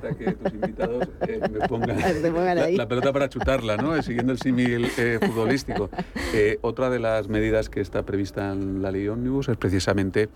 [0.00, 1.96] Para que tus invitados eh, me pongan,
[2.76, 3.94] la, pelota para chutarla, ¿no?
[3.94, 5.90] Eh, Siguiendo el símil eh, futbolístico.
[6.34, 10.28] Eh, otra de las medidas que está prevista en la ley Omnibus es precisamente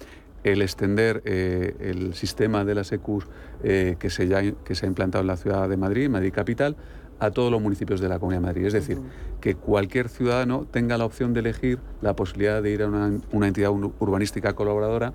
[0.44, 3.26] el extender eh, el sistema de las ECUs
[3.62, 6.76] eh, que, se ya, que se ha implantado en la ciudad de Madrid, Madrid Capital,
[7.20, 8.64] a todos los municipios de la Comunidad de Madrid.
[8.66, 8.98] Es decir,
[9.40, 13.46] que cualquier ciudadano tenga la opción de elegir la posibilidad de ir a una, una
[13.48, 15.12] entidad ur- urbanística colaboradora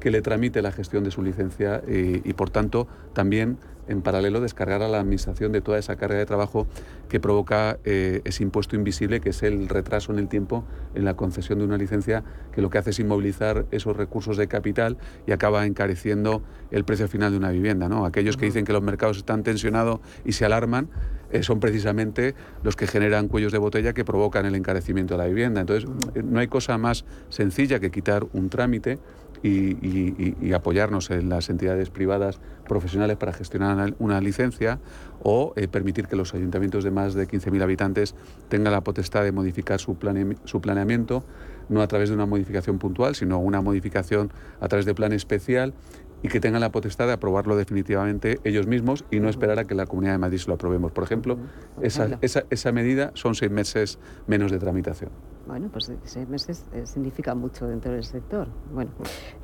[0.00, 3.56] que le tramite la gestión de su licencia eh, y, por tanto, también
[3.88, 6.66] en paralelo descargar a la Administración de toda esa carga de trabajo
[7.08, 11.14] que provoca eh, ese impuesto invisible, que es el retraso en el tiempo en la
[11.14, 14.96] concesión de una licencia, que lo que hace es inmovilizar esos recursos de capital
[15.26, 17.88] y acaba encareciendo el precio final de una vivienda.
[17.88, 18.06] ¿no?
[18.06, 20.88] Aquellos que dicen que los mercados están tensionados y se alarman,
[21.30, 25.26] eh, son precisamente los que generan cuellos de botella que provocan el encarecimiento de la
[25.26, 25.60] vivienda.
[25.60, 28.98] Entonces, eh, no hay cosa más sencilla que quitar un trámite
[29.42, 34.78] y, apoyarnos en las entidades privadas profesionales para gestionar una- una licencia
[35.22, 38.14] o eh, permitir que los ayuntamientos de más de 15.000 habitantes
[38.48, 41.24] tengan la potestad de modificar su, plane- su planeamiento,
[41.68, 45.74] no a través de una modificación puntual, sino una modificación a través de plan especial
[46.22, 49.74] y que tengan la potestad de aprobarlo definitivamente ellos mismos y no esperar a que
[49.74, 50.92] la Comunidad de Madrid se lo aprobemos.
[50.92, 51.36] Por ejemplo,
[51.74, 55.10] por esa, esa- esa medida son seis meses menos de tramitación.
[55.46, 58.48] Bueno, pues seis meses eh, significa mucho dentro del sector.
[58.74, 58.90] Bueno,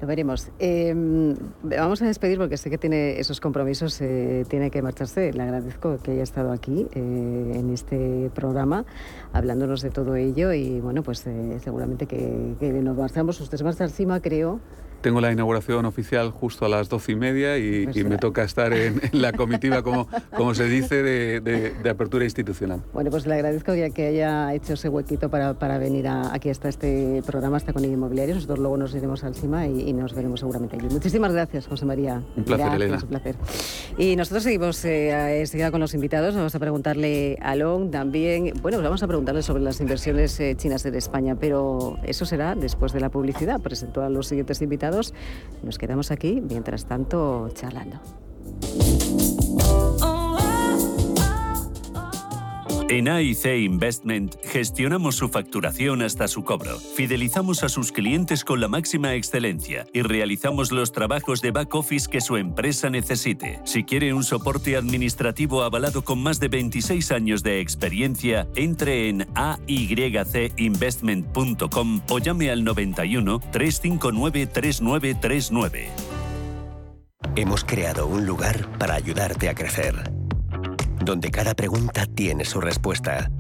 [0.01, 0.51] lo veremos.
[0.59, 0.93] Eh,
[1.63, 5.33] vamos a despedir porque sé que tiene esos compromisos, eh, tiene que marcharse.
[5.33, 8.85] Le agradezco que haya estado aquí eh, en este programa
[9.33, 13.41] hablándonos de todo ello y bueno, pues eh, seguramente que, que nos marchamos.
[13.41, 14.59] Usted se marcha encima, creo.
[15.03, 18.45] Tengo la inauguración oficial justo a las doce y media y, Pues y me toca
[18.45, 22.81] estar en, en la comitiva, como, como se dice, de, de- de apertura institucional.
[22.93, 26.51] Bueno, pues le agradezco ya que haya hecho ese huequito para, para venir a- aquí
[26.51, 28.35] hasta este programa, hasta con el inmobiliario.
[28.37, 30.87] Nosotros luego nos iremos al CIMA y, y nos veremos seguramente allí.
[30.89, 32.23] Muchísimas gracias, José María.
[32.37, 32.99] Un placer, Gracias, Elena.
[33.03, 33.35] Un placer.
[33.99, 36.35] Y nosotros seguimos eh, enseguida con los invitados.
[36.37, 38.53] Vamos a preguntarle a Long también.
[38.63, 42.55] Bueno, pues vamos a preguntarle sobre las inversiones eh, chinas en España, pero eso será
[42.55, 43.61] después de la publicidad.
[43.61, 44.92] Presento a los siguientes invitados.
[45.63, 48.01] Nos quedamos aquí, mientras tanto, charlando.
[52.89, 58.69] En AIC Investment gestionamos su facturación hasta su cobro, fidelizamos a sus clientes con la
[58.69, 63.61] máxima excelencia y realizamos los trabajos de back office que su empresa necesite.
[63.65, 69.27] Si quiere un soporte administrativo avalado con más de 26 años de experiencia, entre en
[69.35, 75.89] aycinvestment.com o llame al 91 359 3939.
[77.35, 79.95] Hemos creado un lugar para ayudarte a crecer,
[81.05, 83.31] donde cada pregunta tiene su respuesta,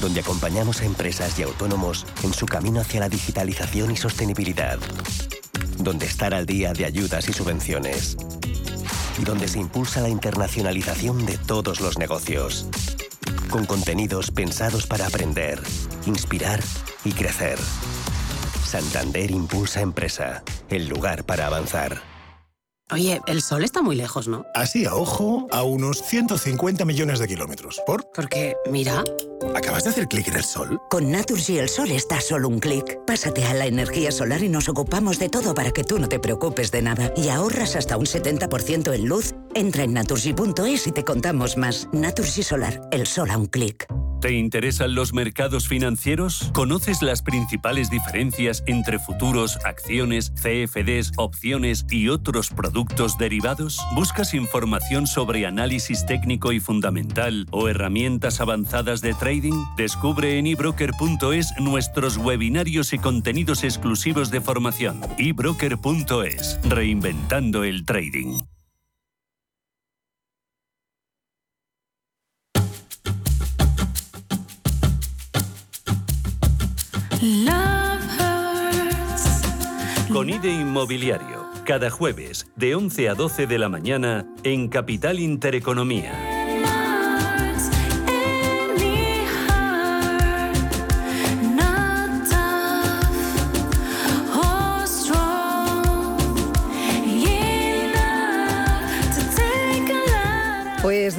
[0.00, 4.78] donde acompañamos a empresas y autónomos en su camino hacia la digitalización y sostenibilidad,
[5.78, 8.16] donde estar al día de ayudas y subvenciones,
[9.20, 12.68] y donde se impulsa la internacionalización de todos los negocios,
[13.50, 15.60] con contenidos pensados para aprender,
[16.06, 16.60] inspirar
[17.04, 17.58] y crecer.
[18.64, 22.17] Santander Impulsa Empresa, el lugar para avanzar.
[22.90, 24.46] Oye, el sol está muy lejos, ¿no?
[24.54, 27.82] Así a ojo, a unos 150 millones de kilómetros.
[27.86, 28.10] ¿Por?
[28.12, 29.04] Porque, mira,
[29.54, 30.80] ¿Acabas de hacer clic en el sol?
[30.90, 32.98] Con Naturgy el sol está a solo un clic.
[33.06, 36.18] Pásate a la energía solar y nos ocupamos de todo para que tú no te
[36.18, 37.12] preocupes de nada.
[37.16, 39.34] Y ahorras hasta un 70% en luz.
[39.54, 41.88] Entra en naturgy.es y te contamos más.
[41.92, 43.86] Naturgy Solar, el sol a un clic.
[44.20, 46.50] ¿Te interesan los mercados financieros?
[46.52, 53.78] ¿Conoces las principales diferencias entre futuros, acciones, CFDs, opciones y otros productos derivados?
[53.94, 59.54] ¿Buscas información sobre análisis técnico y fundamental o herramientas avanzadas de trading?
[59.76, 65.00] Descubre en ebroker.es nuestros webinarios y contenidos exclusivos de formación.
[65.16, 68.40] ebroker.es, reinventando el trading.
[80.12, 86.37] Con IDE Inmobiliario, cada jueves de 11 a 12 de la mañana en Capital Intereconomía.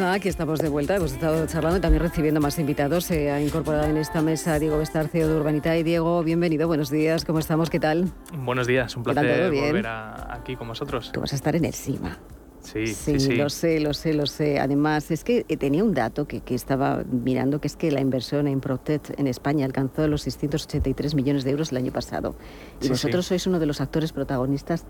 [0.10, 0.96] Nada, aquí estamos de vuelta.
[0.96, 3.06] Hemos estado charlando y también recibiendo más invitados.
[3.06, 5.78] Se ha incorporado en esta mesa Diego Bestar, CEO de Urbanita.
[5.78, 6.68] Y Diego, bienvenido.
[6.68, 7.26] Buenos días.
[7.26, 7.70] ¿Cómo estamos?
[7.70, 8.12] ¿Qué tal?
[8.44, 11.12] Buenos días, un ¿Qué tal, placer volver a- aquí con vosotros.
[11.14, 12.18] Tú vas a estar en el CIMA.
[12.62, 13.36] Sí, Sí, sí, sí.
[13.36, 14.60] lo sé, lo sé, lo sé.
[14.60, 18.02] Además, es que eh, tenía un dato que, que estaba mirando, que es que la
[18.02, 22.36] inversión en Protect en España alcanzó los 683 millones de euros el año pasado.
[22.82, 24.86] Y Sí, vosotros sois uno de los actores protagonistas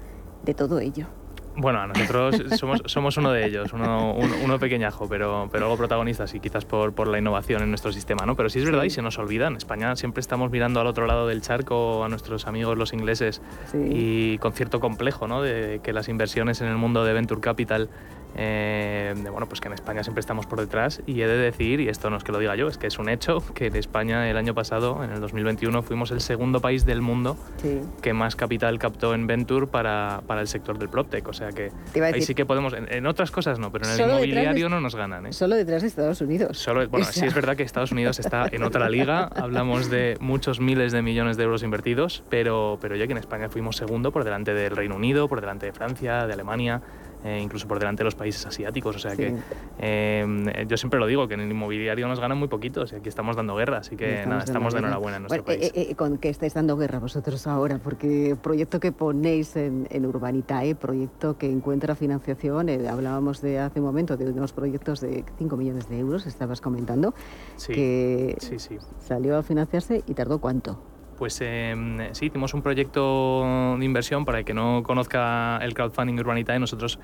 [0.45, 1.07] de todo ello.
[1.55, 6.33] Bueno, nosotros somos, somos uno de ellos, uno, un- uno pequeñajo, pero, pero algo protagonistas
[6.33, 8.35] y quizás por, por la innovación en nuestro sistema, ¿no?
[8.35, 11.05] Pero sí es verdad y se nos olvida, en España siempre estamos mirando al otro
[11.05, 13.41] lado del charco a nuestros amigos los ingleses
[13.91, 15.41] y con cierto complejo, ¿no?
[15.41, 17.89] De que las inversiones en el mundo de Venture Capital,
[18.35, 21.79] eh, de, bueno, pues que en España siempre estamos por detrás y he de decir,
[21.79, 23.75] y esto no es que lo diga yo, es que es un hecho, que en
[23.75, 27.81] España el año pasado, en el 2021, fuimos el segundo país del mundo Sí.
[28.01, 31.27] que más capital captó en Venture para, para el sector del PropTech.
[31.27, 33.91] O sea que ahí decir- sí que podemos, en, en otras cosas no, pero en
[33.91, 35.25] el detrás de- inmobiliario no nos ganan.
[35.27, 35.33] ¿eh?
[35.33, 36.57] Solo detrás de Estados Unidos.
[36.57, 40.17] Solo, bueno, O sí es verdad que Estados Unidos está en otra liga, hablamos de
[40.19, 44.11] muchos miles de millones de euros invertidos, pero, pero ya que en España fuimos segundo
[44.11, 46.81] por delante del Reino Unido, por delante de Francia, de Alemania,
[47.23, 48.95] eh, incluso por delante de los países asiáticos.
[48.95, 49.35] O sea que
[49.79, 53.09] eh, yo siempre lo digo, que en el inmobiliario nos ganan muy poquitos y aquí
[53.09, 55.71] estamos dando guerra, así que Estamos nada, estamos de enhorabuena en nuestro Bueno, país.
[55.75, 57.79] eh, ¿Con qué estáis dando guerra vosotros ahora?
[57.83, 63.85] Porque proyecto que ponéis en, en Urbanitae, proyecto que encuentra financiación, hablábamos de hace un
[63.85, 67.13] momento de unos proyectos de 5 millones de euros, estabas comentando,
[67.55, 68.77] Sí, que sí.
[68.99, 70.81] salió a financiarse y tardó cuánto.
[71.19, 71.75] Pues eh,
[72.13, 76.59] sí, hicimos un proyecto de inversión para el que no conozca el crowdfunding Urbanitae.
[76.59, 76.97] Nosotros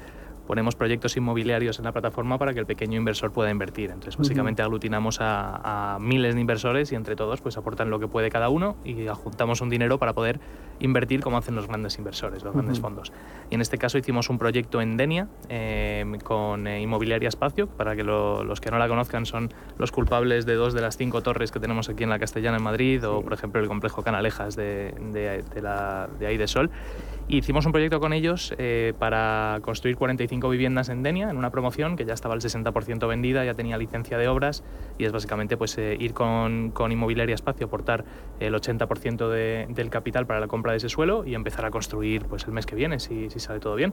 [0.47, 3.89] ponemos proyectos inmobiliarios en la plataforma para que el pequeño inversor pueda invertir.
[3.91, 8.07] Entonces, básicamente aglutinamos a, a miles de inversores y entre todos pues aportan lo que
[8.07, 10.39] puede cada uno y adjuntamos un dinero para poder
[10.79, 12.87] invertir como hacen los grandes inversores, los grandes Ujú.
[12.87, 13.13] fondos.
[13.49, 17.95] Y en este caso hicimos un proyecto en Denia eh, con eh, Inmobiliaria Espacio, para
[17.95, 21.21] que lo- los que no la conozcan son los culpables de dos de las cinco
[21.21, 24.55] torres que tenemos aquí en la Castellana en Madrid o por ejemplo el complejo Canalejas
[24.55, 26.69] de, de, de la, de ahí de Sol.
[27.27, 31.95] Hicimos un proyecto con ellos eh, para construir 45 viviendas en Denia, en una promoción
[31.95, 34.63] que ya estaba al 60% vendida, ya tenía licencia de obras
[34.99, 38.05] y es básicamente pues, eh, ir con, con Inmobiliaria Espacio, aportar
[38.39, 42.25] el 80% de- del capital para la compra de ese suelo y empezar a construir
[42.25, 43.91] pues, el mes que viene, si, si sale todo bien.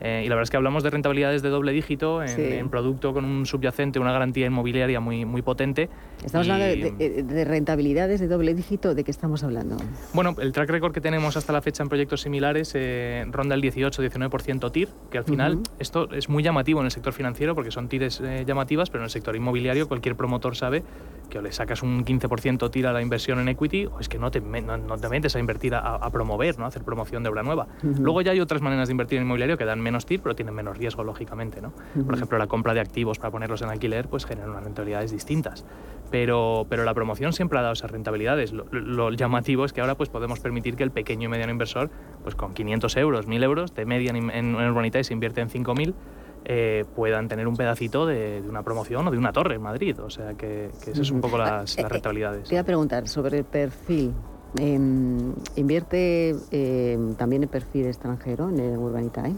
[0.00, 2.42] Eh, y la verdad es que hablamos de rentabilidades de doble dígito en, Sí.
[2.42, 5.88] en producto con un subyacente, una garantía inmobiliaria muy, muy potente.
[6.24, 9.76] Estamos Y- hablando de, de- de rentabilidades de doble dígito, ¿de qué estamos hablando?
[10.12, 13.62] bueno, el track record que tenemos hasta la fecha en proyectos similares eh, ronda el
[13.62, 15.62] 18-19% TIR, que al final Ujú.
[15.78, 19.04] esto es muy llamativo en el sector financiero porque son TIRs eh, llamativas, pero en
[19.06, 20.82] el sector inmobiliario cualquier promotor sabe
[21.30, 24.18] que o le sacas un 15% TIR a la inversión en equity o es que
[24.18, 26.64] no te, no, no te metes a invertir a, a promover, ¿no?
[26.64, 27.66] a hacer promoción de obra nueva.
[27.82, 28.02] Ujú.
[28.02, 30.54] Luego ya hay otras maneras de invertir en inmobiliario que dan menos TIR, pero tienen
[30.54, 31.60] menos riesgo, lógicamente.
[31.60, 31.72] ¿no?
[32.04, 35.64] Por ejemplo, la compra de activos para ponerlos en alquiler pues generan unas rentabilidades distintas.
[36.10, 38.52] Pero, pero la promoción siempre ha dado esas rentabilidades.
[38.52, 41.90] Lo, lo llamativo es que ahora pues, podemos permitir que el pequeño y mediano inversor,
[42.22, 45.50] pues con 500 euros, 1000 euros, de media en, en, en Urbanitae se invierte en
[45.50, 45.94] 5000,
[46.44, 49.98] eh, puedan tener un pedacito de, de una promoción o de una torre en Madrid.
[50.00, 52.48] O sea que, que esas son un poco las, Eh, las rentabilidades.
[52.48, 54.14] Te iba a preguntar sobre el perfil.
[54.56, 59.34] Em, ¿Invierte em, también el perfil extranjero en Urbanitae?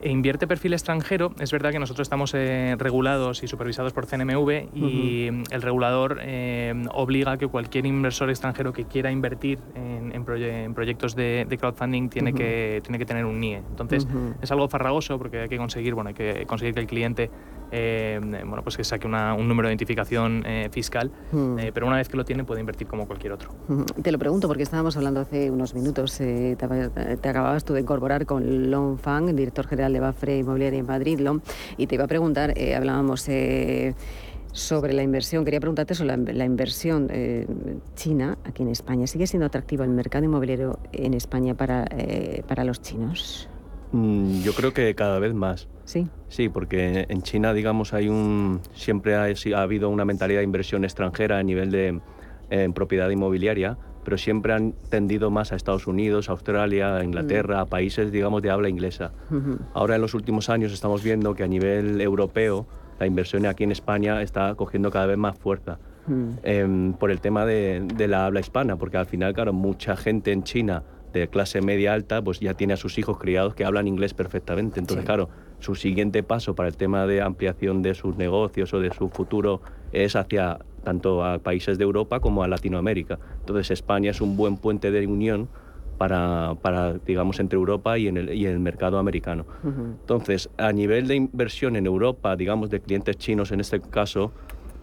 [0.00, 1.32] E invierte perfil extranjero.
[1.38, 6.74] Es verdad que nosotros estamos eh, regulados y supervisados por CNMV y el regulador eh,
[6.92, 11.46] obliga a que cualquier inversor extranjero que quiera invertir en, en proye- en proyectos de,
[11.48, 12.38] de crowdfunding tiene, Ujú.
[12.38, 13.56] que, tiene que tener un NIE.
[13.70, 14.34] Entonces Ujú.
[14.42, 17.30] es algo farragoso porque hay que conseguir, bueno, hay que conseguir que el cliente
[17.72, 21.58] eh, bueno, pues que saque una- un número de identificación eh, fiscal, Mm.
[21.58, 23.50] eh, pero una vez que lo tiene puede invertir como cualquier otro.
[24.02, 27.80] Te lo pregunto porque estábamos hablando hace unos minutos, eh, te, te acababas tú de
[27.80, 31.42] incorporar con Lon Fang, director general de Bafre Inmobiliaria en Madrid, Lon,
[31.78, 33.94] y te iba a preguntar, eh, hablábamos, eh,
[34.52, 35.44] sobre la inversión.
[35.44, 37.46] Quería preguntarte sobre la, la inversión eh,
[37.96, 39.06] china aquí en España.
[39.06, 43.48] ¿Sigue siendo atractivo el mercado inmobiliario en España para, eh, para los chinos?
[43.90, 45.66] Mm, Yo creo que cada vez más.
[45.84, 46.06] Sí.
[46.28, 50.84] Sí, porque en China, digamos, hay un siempre ha, ha habido una mentalidad de inversión
[50.84, 52.00] extranjera a nivel de
[52.72, 57.66] propiedad inmobiliaria, pero siempre han tendido más a Estados Unidos, a Australia, a Inglaterra, a
[57.66, 59.12] países, digamos, de habla inglesa.
[59.72, 62.66] Ahora en los últimos años estamos viendo que a nivel europeo
[63.00, 65.78] la inversión aquí en España está cogiendo cada vez más fuerza.
[66.42, 70.32] em, por el tema de, de la habla hispana, porque al final, claro, mucha gente
[70.32, 70.82] en China
[71.20, 74.80] de clase media alta, pues ya tiene a sus hijos criados que hablan inglés perfectamente.
[74.80, 75.28] Entonces, claro,
[75.60, 79.62] su siguiente paso para el tema de ampliación de sus negocios o de su futuro
[79.92, 83.18] es hacia tanto a países de Europa como a Latinoamérica.
[83.40, 85.48] Entonces, España es un buen puente de unión
[85.98, 89.46] para, para digamos, entre Europa y en el, y el mercado americano.
[89.64, 94.32] Entonces, a nivel de inversión en Europa, digamos, de clientes chinos en este caso,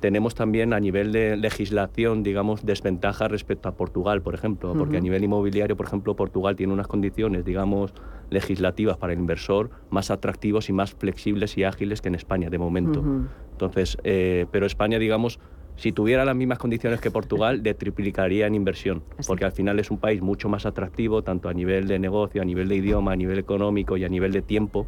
[0.01, 4.99] tenemos también a nivel de legislación, digamos, desventajas respecto a Portugal, por ejemplo, porque a
[4.99, 7.93] nivel inmobiliario, por ejemplo, Portugal tiene unas condiciones, digamos,
[8.31, 12.57] legislativas para el inversor más atractivos y más flexibles y ágiles que en España de
[12.57, 13.03] momento.
[13.51, 15.39] Entonces, eh, pero España, digamos,
[15.75, 19.91] si tuviera las mismas condiciones que Portugal, le triplicaría en inversión, porque al final es
[19.91, 23.15] un país mucho más atractivo, tanto a nivel de negocio, a nivel de idioma, a
[23.15, 24.87] nivel económico y a nivel de tiempo.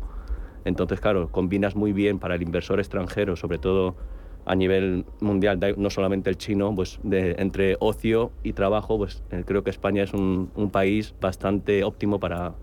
[0.66, 3.96] Entonces, claro, combinas muy bien para el inversor extranjero, sobre todo
[4.46, 9.44] a nivel mundial, no solamente el chino, pues de- entre ocio y trabajo, pues eh,
[9.46, 12.54] creo que España es un, un país bastante óptimo para,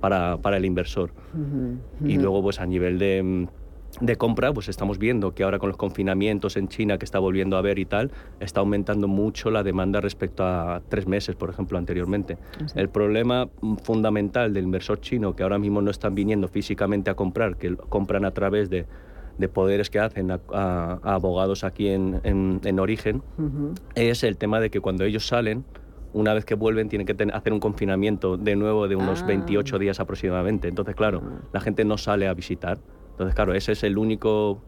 [0.00, 1.12] para, para el inversor.
[2.04, 3.46] Y luego, pues a nivel de, mm,
[4.04, 7.56] de compra, pues estamos viendo que ahora con los confinamientos en China que está volviendo
[7.56, 11.76] a ver y tal, está aumentando mucho la demanda respecto a tres meses, por ejemplo,
[11.78, 12.36] anteriormente.
[12.74, 13.48] El problema
[13.82, 18.24] fundamental del inversor chino, que ahora mismo no están viniendo físicamente a comprar, que compran
[18.24, 18.86] a través de,
[19.38, 23.22] de poderes que hacen a, a- a abogados aquí en, en- en origen,
[23.94, 25.64] es el tema de que cuando ellos salen,
[26.12, 29.26] una vez que vuelven, tienen que ten- hacer un confinamiento de nuevo de unos Ah.
[29.26, 30.68] 28 días aproximadamente.
[30.68, 31.22] Entonces, claro,
[31.52, 32.78] la gente no sale a visitar.
[33.12, 34.60] Entonces, claro, ese es el único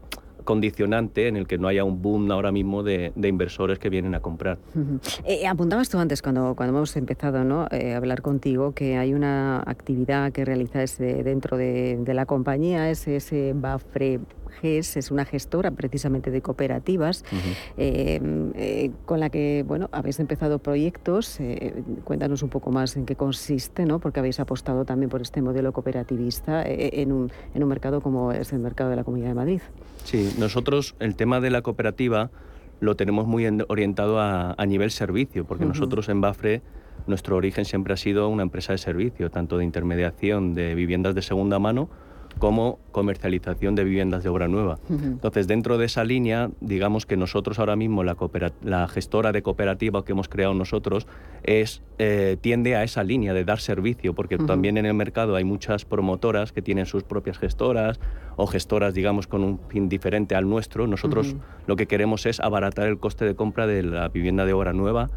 [0.45, 4.15] condicionante en el que no haya un boom ahora mismo de, de inversores que vienen
[4.17, 4.59] a comprar.
[4.75, 4.99] Ujú.
[5.25, 7.67] Eh, apuntabas tú antes, cuando, cuando hemos empezado ¿no?
[7.71, 12.27] eh, a hablar contigo, que hay una actividad que realizáis eh, dentro de, de la
[12.27, 14.19] compañía, es ese Bafre
[14.61, 17.25] GES, es una gestora precisamente de cooperativas,
[17.77, 18.21] eh,
[18.55, 21.39] eh, con la que bueno, habéis empezado proyectos.
[21.41, 23.99] eh, cuéntanos un poco más en qué consiste, ¿no?
[23.99, 28.33] porque habéis apostado también por este modelo cooperativista eh, en, un, en un mercado como
[28.33, 29.61] es el mercado de la Comunidad de Madrid.
[30.05, 32.31] Sí, nosotros el tema de la cooperativa
[32.81, 36.63] lo tenemos muy en- orientado a, a nivel servicio, porque nosotros en Bafre
[37.07, 41.23] nuestro origen siempre ha sido una empresa de servicio, tanto de intermediación de viviendas de
[41.23, 41.89] segunda mano
[42.39, 44.79] como comercialización de viviendas de obra nueva.
[44.89, 50.13] Entonces, dentro de esa línea, digamos que nosotros ahora mismo, la, gestora de cooperativa que
[50.13, 51.07] hemos creado nosotros,
[51.43, 55.45] es, eh, tiende a esa línea de dar servicio, porque también en el mercado hay
[55.45, 58.01] muchas promotoras que tienen sus propias gestoras
[58.37, 60.87] o gestoras, digamos, con un fin diferente al nuestro.
[60.87, 64.73] Nosotros lo que queremos es abaratar el coste de compra de la vivienda de obra
[64.73, 65.11] nueva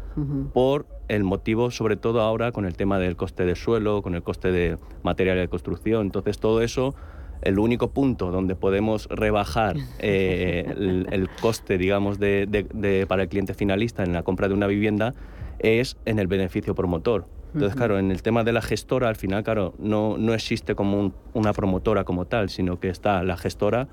[0.52, 4.22] por el motivo, sobre todo ahora, con el tema del coste del suelo, con el
[4.22, 6.06] coste de material de construcción.
[6.06, 6.94] Entonces, todo eso,
[7.42, 13.22] el único punto donde podemos rebajar eh, el, el coste, digamos, de, de- de- para
[13.24, 15.14] el cliente finalista en la compra de una vivienda
[15.58, 17.26] es en el beneficio promotor.
[17.54, 20.98] Entonces, claro, en el tema de la gestora, al final, claro, no, no existe como
[21.00, 23.88] un- una promotora como tal, sino que está la gestora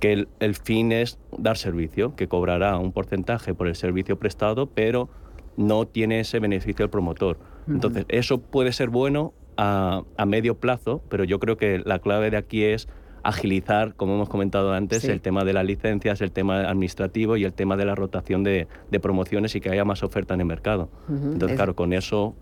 [0.00, 4.66] que el, el fin es dar servicio, que cobrará un porcentaje por el servicio prestado,
[4.66, 5.08] pero
[5.56, 7.38] no tiene ese beneficio el promotor.
[7.68, 12.30] Entonces, eso puede ser bueno a, a medio plazo, pero yo creo que la clave
[12.30, 12.88] de aquí es
[13.24, 15.10] agilizar, como hemos comentado antes, Sí.
[15.10, 18.68] el tema de las licencias, el tema administrativo y el tema de la rotación de,
[18.90, 20.88] de promociones y que haya más oferta en el mercado.
[21.08, 22.34] Entonces, Es- claro, con eso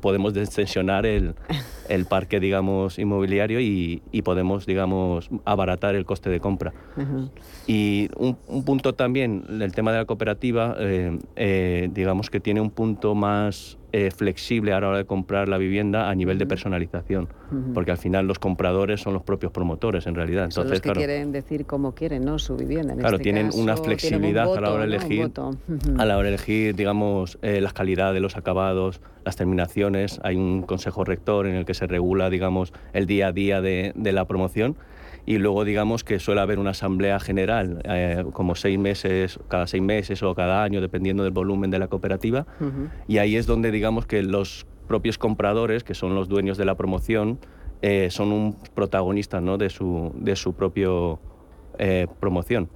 [0.00, 1.34] podemos extensionar el,
[1.88, 6.72] el parque, digamos, inmobiliario y, y podemos, digamos, abaratar el coste de compra.
[7.66, 12.60] Y un, un punto también, el tema de la cooperativa, eh, eh, digamos que tiene
[12.60, 16.46] un punto más eh, flexible a la hora de comprar la vivienda a nivel de
[16.46, 17.28] personalización,
[17.74, 20.50] porque al final los compradores son los propios promotores en realidad.
[20.50, 22.38] Son Entonces, los que claro, quieren decir cómo quieren ¿no?
[22.38, 22.94] su vivienda.
[22.94, 24.94] En Claro, este tienen caso, una tienen un flexibilidad a la hora de ¿no?
[24.94, 25.26] Elegir.
[25.26, 26.00] Ujú.
[26.00, 30.20] a la hora de elegir, digamos, eh, las calidades de los acabados, las terminaciones.
[30.22, 33.92] Hay un consejo rector en el que se regula, digamos, el día a día de,
[33.94, 34.76] de la promoción.
[35.24, 39.82] Y luego, digamos, que suele haber una asamblea general, eh, como seis meses, cada seis
[39.82, 42.46] meses o cada año, dependiendo del volumen de la cooperativa.
[43.06, 46.74] Y ahí es donde, digamos, que los propios compradores, que son los dueños de la
[46.74, 47.38] promoción,
[47.82, 49.58] eh, son un protagonista ¿no?
[49.58, 51.20] de, su, de su propio
[51.78, 52.68] eh, promoción.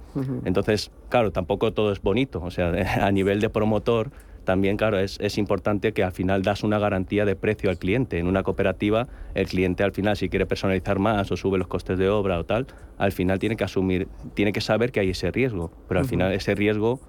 [0.43, 2.41] Entonces, claro, tampoco todo es bonito.
[2.43, 2.71] O sea,
[3.05, 4.11] a nivel de promotor,
[4.47, 8.17] también, claro, es, es, importante que al final das una garantía de precio al cliente.
[8.17, 11.99] En una cooperativa, el cliente al final, si quiere personalizar más o sube los costes
[11.99, 12.65] de obra o tal,
[12.97, 15.69] al final tiene que asumir, tiene que saber que hay ese riesgo.
[15.89, 17.01] Pero al final ese riesgo,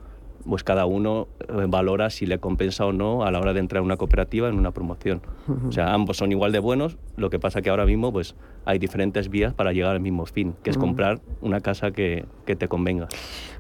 [0.48, 3.82] pues cada uno eh, valora si le compensa o no a la hora de entrar
[3.82, 5.22] en una cooperativa, en una promoción.
[5.68, 8.34] O sea, ambos son igual de buenos, lo que pasa que ahora mismo pues
[8.64, 12.56] hay diferentes vías para llegar al mismo fin, que es comprar una casa que, que
[12.56, 13.06] te convenga.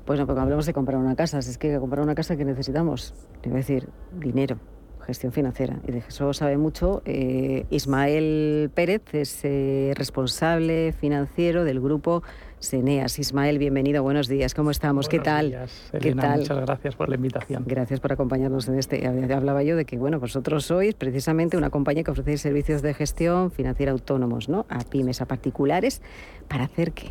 [0.08, 1.42] Pues no, porque hablamos de comprar una casa.
[1.42, 3.12] Si es que comprar una casa que necesitamos,
[3.44, 4.56] a decir, dinero,
[5.04, 5.80] gestión financiera.
[5.86, 12.22] Y de eso sabe mucho eh, Ismael Pérez, es eh, responsable financiero del grupo
[12.58, 13.18] Seneas.
[13.18, 14.54] Ismael, bienvenido, buenos días.
[14.54, 15.10] ¿Cómo estamos?
[15.10, 15.48] ¿Qué Buenos tal?
[15.50, 16.38] días, ¿Qué tal?
[16.38, 17.64] Muchas gracias por la invitación.
[17.66, 19.06] Gracias por acompañarnos en este.
[19.06, 23.50] Hablaba yo de que, bueno, vosotros sois precisamente una compañía que ofrecéis servicios de gestión
[23.50, 24.64] financiera autónomos, ¿no?
[24.70, 26.00] A pymes, a particulares,
[26.48, 27.10] ¿para hacer qué?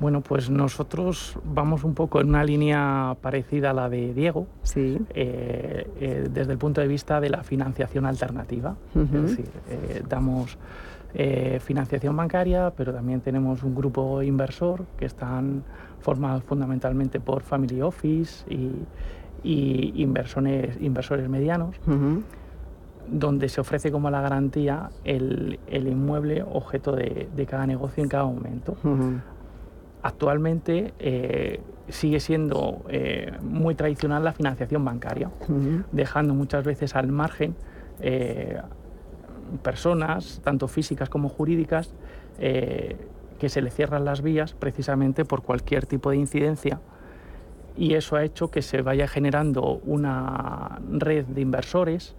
[0.00, 4.98] Bueno, pues nosotros vamos un poco en una línea parecida a la de Diego, sí.
[5.10, 8.76] eh, eh, desde el punto de vista de la financiación alternativa.
[8.94, 10.58] Es decir, eh, damos
[11.60, 15.64] financiación bancaria, pero también tenemos un grupo inversor que están
[15.98, 18.70] formados fundamentalmente por family office y,
[19.42, 21.76] y inversores, inversores medianos.
[23.08, 28.08] Donde se ofrece como la garantía el, el inmueble objeto de, de cada negocio en
[28.08, 28.76] cada momento.
[30.02, 35.30] Actualmente eh, sigue siendo eh, muy tradicional la financiación bancaria,
[35.92, 37.54] dejando muchas veces al margen
[38.00, 38.60] eh,
[39.62, 41.92] personas, tanto físicas como jurídicas,
[42.38, 46.80] que se le cierran las vías precisamente por cualquier tipo de incidencia.
[47.76, 52.14] Y eso ha hecho que se vaya generando una red de inversores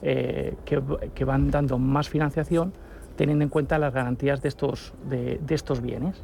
[0.00, 0.82] que,
[1.14, 2.72] que van dando más financiación
[3.16, 6.22] teniendo en cuenta las garantías de estos, de, de estos bienes.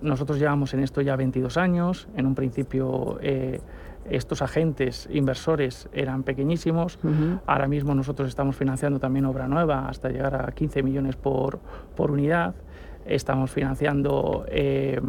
[0.00, 2.08] Nosotros llevamos en esto ya 22 años.
[2.16, 3.60] En un principio eh,
[4.08, 6.98] estos agentes inversores eran pequeñísimos.
[7.46, 11.58] Ahora mismo nosotros estamos financiando también obra nueva hasta llegar a 15 millones por,
[11.96, 12.54] por unidad.
[13.06, 15.00] Estamos financiando eh,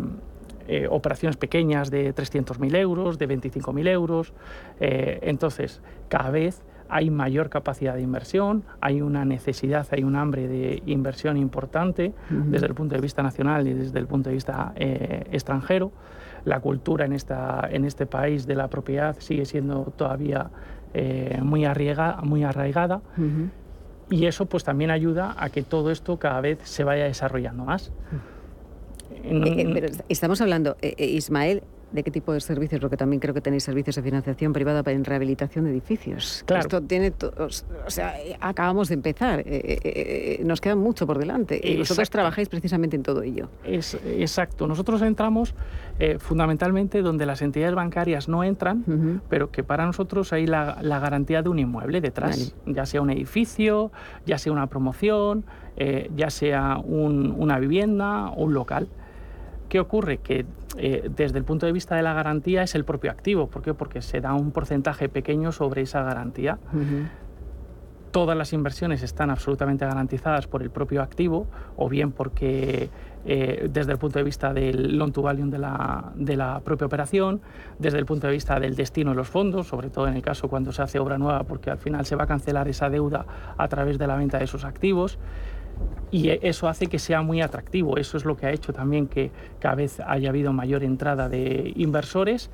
[0.68, 4.34] eh, operaciones pequeñas de 300.000 euros, de 25.000 euros.
[4.80, 10.82] Entonces, cada vez hay mayor capacidad de inversión, hay una necesidad, hay un hambre de
[10.88, 15.24] inversión importante desde el punto de vista nacional y desde el punto de vista eh,
[15.32, 15.92] extranjero.
[16.46, 20.50] La cultura en, esta, en este país de la propiedad sigue siendo todavía
[20.94, 23.02] eh, muy, arriesga- muy arraigada
[24.10, 27.92] y eso pues también ayuda a que todo esto cada vez se vaya desarrollando más.
[29.24, 31.62] Eh, pero estamos hablando, Ismael,
[31.92, 32.80] ¿de qué tipo de servicios?
[32.82, 36.44] Porque también creo que tenéis servicios de financiación privada para en rehabilitación de edificios.
[36.46, 36.62] Claro.
[36.62, 41.18] Esto tiene, o sea, eh, acabamos de empezar, eh, eh, eh, nos queda mucho por
[41.18, 41.56] delante.
[41.56, 42.12] Y vosotros Exacto.
[42.18, 43.50] trabajáis precisamente en todo ello.
[43.64, 44.68] Es, exacto.
[44.68, 45.56] Nosotros entramos
[46.00, 51.00] eh, fundamentalmente donde las entidades bancarias no entran, pero que para nosotros hay la, la
[51.00, 53.92] garantía de un inmueble detrás, ya sea un edificio,
[54.26, 58.90] ya sea una promoción, eh, ya sea un- una vivienda o un local.
[59.70, 60.18] ¿Qué ocurre?
[60.18, 60.46] Que
[60.82, 63.48] eh, desde el punto de vista de la garantía es el propio activo.
[63.48, 63.74] ¿Por qué?
[63.74, 66.58] Porque se da un porcentaje pequeño sobre esa garantía.
[68.12, 72.90] Todas las inversiones están absolutamente garantizadas por el propio activo o bien porque
[73.26, 76.88] eh, desde el punto de vista del loan to value de la, de la propia
[76.88, 77.42] operación,
[77.78, 80.48] desde el punto de vista del destino de los fondos, sobre todo en el caso
[80.48, 83.26] cuando se hace obra nueva porque al final se va a cancelar esa deuda
[83.58, 85.20] a través de la venta de esos activos
[86.12, 87.98] y e- eso hace que sea muy atractivo.
[87.98, 91.72] Eso es lo que ha hecho también que cada vez haya habido mayor entrada de
[91.76, 92.50] inversores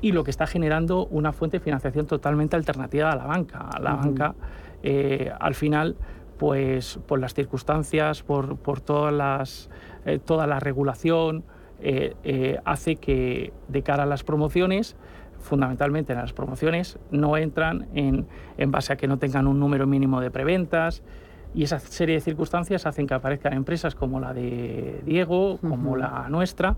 [0.00, 3.68] y lo que está generando una fuente de financiación totalmente alternativa a la banca.
[3.80, 4.34] La banca,
[4.82, 5.96] eh, al final,
[6.38, 9.70] pues por las circunstancias, por, por todas las,
[10.04, 11.44] eh, toda la regulación,
[11.80, 14.96] eh, hace que de cara a las promociones,
[15.38, 18.26] fundamentalmente en las promociones, no entran en,
[18.56, 21.02] en base a que no tengan un número mínimo de preventas.
[21.54, 26.28] Y esa serie de circunstancias hacen que aparezcan empresas como la de Diego, como la
[26.28, 26.76] nuestra,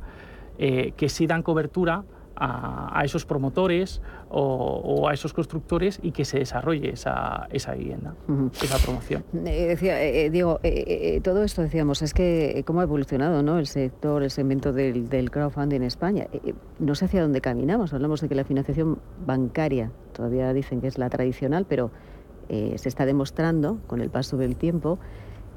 [0.59, 2.05] eh, que sí dan cobertura
[2.37, 4.01] a, a esos promotores
[4.31, 8.15] o, o a esos constructores y que se desarrolle esa, esa vivienda,
[8.63, 9.25] esa promoción.
[9.35, 10.61] Eh, decía, eh, Diego,
[11.23, 13.59] todo esto decíamos, es que cómo ha evolucionado ¿no?
[13.59, 16.29] el sector, el segmento del, del crowdfunding en España.
[16.79, 17.93] No sé hacia dónde caminamos.
[17.93, 21.91] Hablamos de que la financiación bancaria, todavía dicen que es la tradicional, pero
[22.51, 24.99] eh, se está demostrando con el paso del tiempo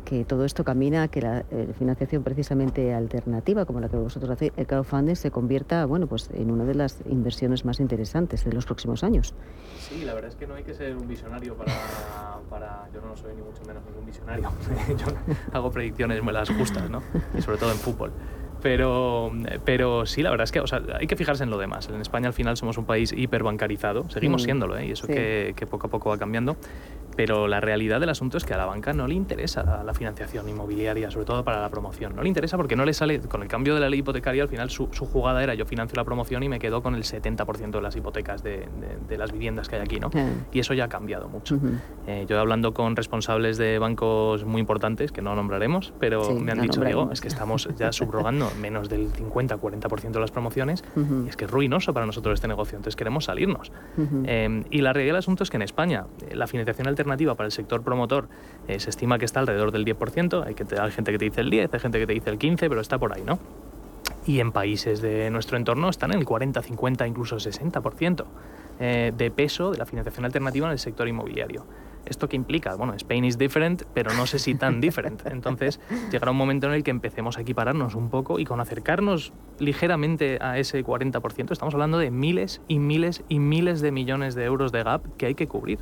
[0.03, 4.29] que todo esto camina a que la eh, financiación precisamente alternativa, como la que vosotros
[4.29, 8.51] hacéis, el crowdfunding, se convierta bueno, pues, en una de las inversiones más interesantes de
[8.51, 9.33] los próximos años.
[9.79, 11.73] Sí, la verdad es que no hay que ser un visionario para...
[12.49, 14.51] para yo no soy ni mucho menos ningún visionario.
[14.97, 15.07] yo
[15.51, 17.01] hago predicciones me las justas, ¿no?
[17.35, 18.11] Y sobre todo en fútbol.
[18.64, 19.32] Pero,
[19.66, 21.89] pero sí, la verdad es que o sea, hay que fijarse en lo demás.
[21.89, 24.45] En España al final somos un país hiperbancarizado, seguimos Mm.
[24.45, 24.86] siéndolo, ¿eh?
[24.88, 25.14] y eso Sí.
[25.14, 26.55] que, que poco a poco va cambiando.
[27.16, 30.49] Pero la realidad del asunto es que a la banca no le interesa la, financiación
[30.49, 32.16] inmobiliaria, sobre todo para la promoción.
[32.16, 34.49] No le interesa porque no le sale, con el cambio de la ley hipotecaria, al
[34.49, 37.70] final su, su jugada era yo financio la promoción y me quedo con el 70%
[37.72, 40.09] de las hipotecas de, de- de las viviendas que hay aquí, ¿no?
[40.51, 41.59] Y eso ya ha cambiado mucho.
[42.07, 46.51] Eh, yo hablando con responsables de bancos muy importantes, que no nombraremos, pero Sí, me
[46.51, 50.84] han no dicho, Diego, es que estamos ya subrogando menos del 50-40% de las promociones
[50.95, 51.26] Ujú.
[51.26, 53.72] y es que es ruinoso para nosotros este negocio, entonces queremos salirnos.
[53.97, 54.24] Ujú.
[54.26, 57.45] Eh, y la realidad del asunto es que en España eh, la financiación alternativa para
[57.45, 58.27] el sector promotor
[58.67, 61.41] eh, se estima que está alrededor del 10%, hay, que hay gente que te dice
[61.41, 63.39] el 10, hay gente que te dice el 15, pero está por ahí, ¿no?
[64.25, 68.25] Y en países de nuestro entorno están en el 40, 50, incluso 60%
[68.79, 71.65] eh, de peso de la financiación alternativa en el sector inmobiliario.
[72.05, 72.75] ¿Esto qué implica?
[72.75, 75.25] Bueno, Spain is different, pero no sé si tan different.
[75.31, 75.79] Entonces,
[76.11, 80.37] llegará un momento en el que empecemos a equipararnos un poco y con acercarnos ligeramente
[80.41, 84.71] a ese 40%, estamos hablando de miles y miles y miles de millones de euros
[84.71, 85.79] de gap que hay que cubrir.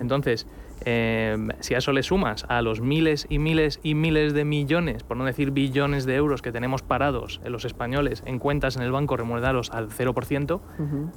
[0.00, 0.46] Entonces,
[0.84, 5.02] eh, si a eso le sumas a los miles y miles y miles de millones,
[5.04, 8.82] por no decir billones de euros que tenemos parados en los españoles en cuentas en
[8.82, 10.60] el banco remunerados al 0%,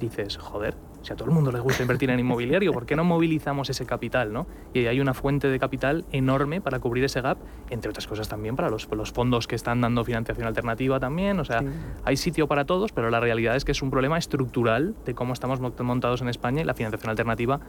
[0.00, 3.04] dices, joder, si a todo el mundo le gusta invertir en inmobiliario, ¿por qué no
[3.04, 4.32] movilizamos ese capital?
[4.32, 4.46] ¿no?
[4.74, 7.38] Y hay una fuente de capital enorme para cubrir ese gap,
[7.70, 11.38] entre otras cosas también para los, los fondos que están dando financiación alternativa también.
[11.38, 11.62] O sea,
[12.04, 15.32] hay sitio para todos, pero la realidad es que es un problema estructural de cómo
[15.32, 17.60] estamos mo- montados en España y la financiación alternativa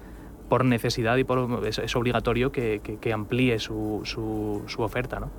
[0.51, 5.17] por necesidad y por es, es obligatorio que, que- que amplíe su, su- su oferta.
[5.21, 5.29] ¿no?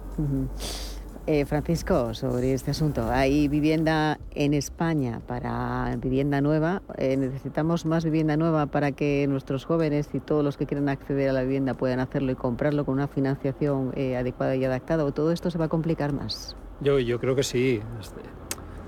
[1.26, 6.80] Eh, Francisco, sobre este asunto, hay vivienda en España para vivienda nueva.
[6.96, 11.28] Eh, necesitamos más vivienda nueva para que nuestros jóvenes y todos los que quieran acceder
[11.28, 15.04] a la vivienda puedan hacerlo y comprarlo con una financiación eh, adecuada y adaptada.
[15.04, 16.56] ¿O todo esto se va a complicar más?
[16.80, 17.82] Yo, yo creo que sí.
[18.00, 18.20] Este,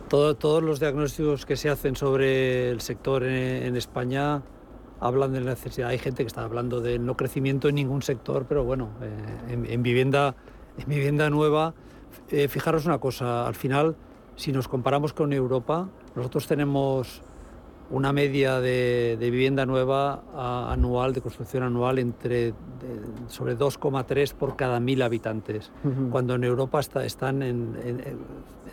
[0.09, 4.43] todo- todos los diagnósticos que se hacen sobre el sector en, en España
[5.05, 5.91] hablan de necesidad.
[5.91, 9.67] Hay gente que está hablando del no crecimiento en ningún sector, pero bueno, eh, en,
[9.67, 10.35] en vivienda,
[10.79, 11.75] en vivienda nueva,
[12.31, 13.97] eh, fijaros una cosa, al final,
[14.35, 17.21] si nos comparamos con Europa, nosotros tenemos
[17.91, 22.55] una media de, de vivienda nueva a- anual, de construcción anual, entre de-
[23.29, 25.71] sobre 2,3 por cada mil habitantes,
[26.11, 28.19] cuando en Europa está- están en- en- en-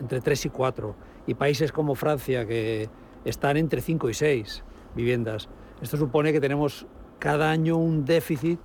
[0.00, 0.94] entre 3 y 4,
[1.26, 2.88] y países como Francia que
[3.26, 4.64] están entre 5 y 6
[4.96, 5.50] viviendas.
[5.82, 6.86] Esto supone que tenemos
[7.18, 8.58] cada año un déficit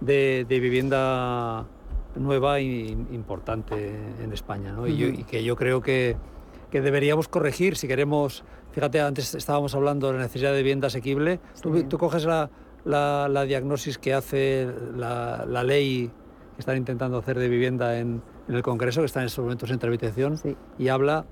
[0.00, 1.66] de, de vivienda
[2.16, 2.62] nueva e
[3.12, 4.86] importante en España, ¿no?
[4.86, 5.20] y, yo- Ujú.
[5.20, 6.16] y que yo creo que,
[6.70, 8.44] que deberíamos corregir si queremos.
[8.72, 11.38] Fíjate, antes estábamos hablando de la necesidad de vivienda asequible.
[11.60, 12.50] Tú, tú coges la,
[12.84, 16.10] la, la diagnosis que hace la, la ley
[16.54, 19.70] que están intentando hacer de vivienda en, en el Congreso, que está en estos momentos
[19.70, 20.38] en tramitación,
[20.78, 21.24] y habla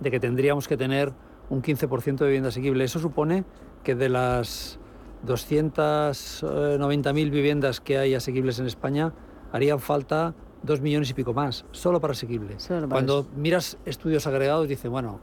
[0.00, 1.12] de que tendríamos que tener
[1.48, 2.84] un 15% de vivienda asequible.
[2.84, 3.44] Eso supone
[3.86, 4.80] que de las
[5.24, 9.12] 290.000 viviendas que hay asequibles en España,
[9.52, 10.34] harían falta
[10.64, 12.64] dos millones y pico más, solo para asequibles.
[12.64, 15.20] Solo para Cuando miras estudios agregados, dice, bueno,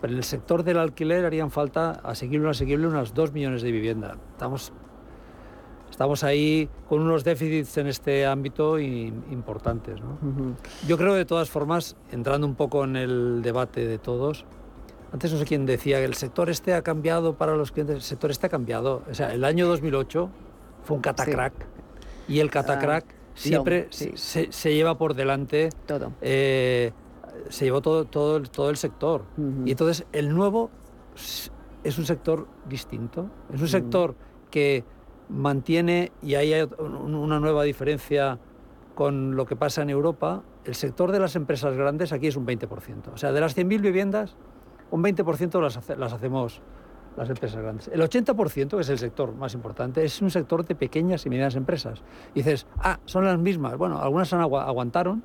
[0.00, 3.70] pero en el sector del alquiler harían falta, asequible o asequible, unas dos millones de
[3.70, 4.16] vivienda.
[4.32, 4.72] Estamos,
[5.90, 10.00] estamos ahí con unos déficits en este ámbito importantes.
[10.00, 10.56] ¿no?
[10.88, 14.46] Yo creo de todas formas, entrando un poco en el debate de todos,
[15.12, 18.02] antes no sé quién decía que el sector este ha cambiado para los clientes, el
[18.02, 19.02] sector este ha cambiado.
[19.10, 20.28] O sea, el año 2008
[20.84, 21.52] fue un catacrack
[22.28, 24.12] y el catacrack Ah, siempre no, sí.
[24.14, 26.12] se, se lleva por delante todo.
[26.22, 26.92] eh,
[27.50, 29.22] se llevó todo, todo, el- todo el sector.
[29.66, 30.70] Y entonces el nuevo
[31.84, 34.14] es un sector distinto, es un sector
[34.50, 34.84] que
[35.28, 38.38] mantiene, y ahí hay una nueva diferencia
[38.94, 42.46] con lo que pasa en Europa, el sector de las empresas grandes aquí es un
[42.46, 43.12] 20%.
[43.12, 44.34] O sea, de las 100.000 viviendas,
[44.90, 46.60] un 20% las, hace- las hacemos
[47.16, 47.88] las empresas grandes.
[47.88, 51.56] El 80%, que es el sector más importante, es un sector de pequeñas y medianas
[51.56, 52.02] empresas.
[52.34, 53.76] Y dices, ah, son las mismas.
[53.78, 55.22] Bueno, algunas han agua- aguantaron,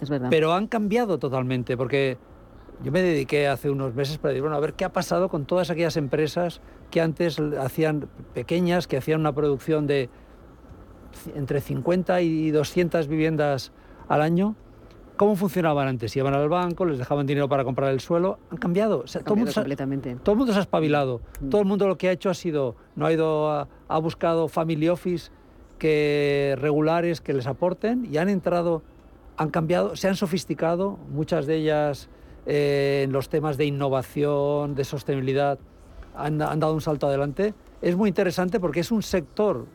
[0.00, 0.28] Es verdad.
[0.30, 2.16] pero han cambiado totalmente, porque
[2.82, 5.44] yo me dediqué hace unos meses para decir, bueno, a ver qué ha pasado con
[5.44, 10.08] todas aquellas empresas que antes hacían pequeñas, que hacían una producción de
[11.34, 13.72] entre 50 y 200 viviendas
[14.08, 14.54] al año.
[15.16, 16.14] ¿Cómo funcionaban antes?
[16.16, 18.38] Iban al banco, les dejaban dinero para comprar el suelo.
[18.50, 19.00] Han cambiado.
[19.00, 19.64] O sea, todo, el mundo ha-
[20.22, 21.20] todo el mundo se ha espabilado.
[21.50, 24.48] Todo el mundo lo que ha hecho ha sido, no ha ido a, ha buscado
[24.48, 25.30] family office
[25.78, 28.82] que regulares que les aporten y han entrado,
[29.36, 32.08] han cambiado, se han sofisticado, muchas de ellas
[32.46, 35.58] eh, en los temas de innovación, de sostenibilidad,
[36.14, 37.54] han, han dado un salto adelante.
[37.82, 39.66] Es muy interesante porque es un sector,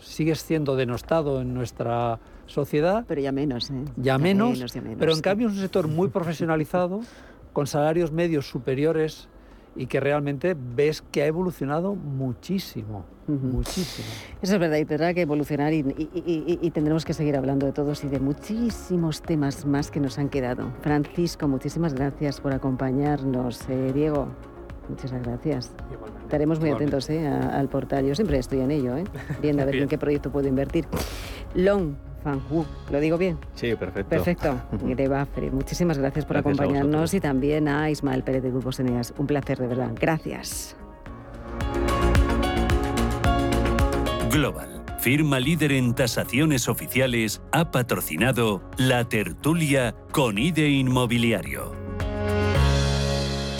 [0.00, 2.18] sigue siendo denostado en nuestra
[2.48, 3.04] sociedad.
[3.06, 3.74] Pero ya menos, ¿eh?
[3.96, 5.22] Ya, Ya menos, menos, ya menos, pero en sí.
[5.22, 7.00] cambio es un sector muy profesionalizado,
[7.52, 9.28] con salarios medios superiores
[9.76, 14.08] y que realmente ves que ha evolucionado muchísimo, muchísimo.
[14.42, 17.64] Eso es verdad, y tendrá que evolucionar y, y- y- y tendremos que seguir hablando
[17.66, 20.72] de todos y de muchísimos temas más que nos han quedado.
[20.80, 23.68] Francisco, muchísimas gracias por acompañarnos.
[23.68, 24.28] Eh, Diego,
[24.88, 25.72] muchas gracias.
[26.22, 26.96] Estaremos muy Igualmente.
[26.96, 28.04] atentos eh, a- al portal.
[28.06, 29.04] Yo siempre estoy en ello, ¿eh?
[29.40, 30.86] viendo a ver en qué proyecto puedo invertir.
[31.54, 31.94] Long
[32.28, 33.38] Fan Hu, ¿lo digo bien?
[33.54, 34.10] Sí, perfecto.
[34.10, 34.60] Perfecto.
[34.82, 35.50] De Bafre.
[35.50, 39.14] Muchísimas gracias por Gracias acompañarnos y también a Ismael Pérez de Grupo Eneas.
[39.16, 39.92] Un placer, de verdad.
[39.98, 40.76] Gracias.
[44.30, 51.77] Global, firma líder en tasaciones oficiales, ha patrocinado La Tertulia con IDE Inmobiliario.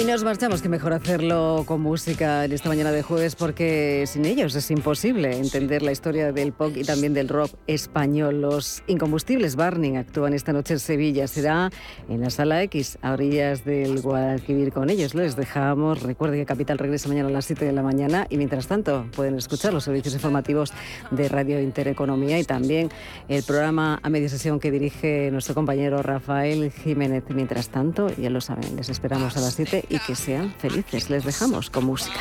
[0.00, 4.24] Y nos marchamos, que mejor hacerlo con música en esta mañana de jueves porque sin
[4.24, 8.40] ellos es imposible entender la historia del pop y también del rock español.
[8.40, 11.28] Los incombustibles Barning actúan esta noche en Sevilla.
[11.28, 11.70] Será
[12.08, 14.72] en la Sala X, a orillas del Guadalquivir.
[14.72, 16.02] Con ellos les dejamos.
[16.02, 19.36] Recuerde que Capital regresa mañana a las 7 de la mañana y mientras tanto pueden
[19.36, 20.72] escuchar los servicios informativos
[21.10, 22.88] de Radio Intereconomía y también
[23.28, 27.24] el programa a media sesión que dirige nuestro compañero Rafael Jiménez.
[27.28, 31.10] Mientras tanto, ya lo saben, les esperamos a las 7 y que sean felices.
[31.10, 32.20] Les dejamos con música.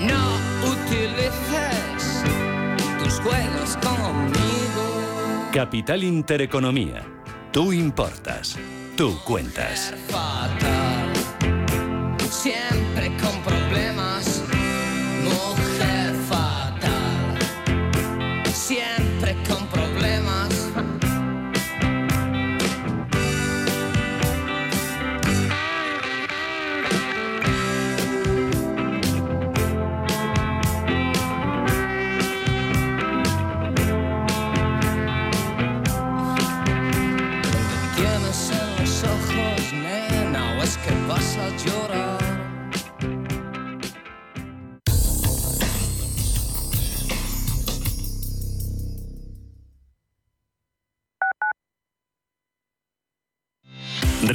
[0.00, 0.24] No
[0.70, 2.22] utilices
[3.02, 5.50] tus juegos conmigo.
[5.52, 7.04] Capital Intereconomía.
[7.52, 8.56] Tú importas.
[8.96, 9.92] Tú cuentas.
[10.08, 11.12] Fatal.
[12.30, 12.79] Siempre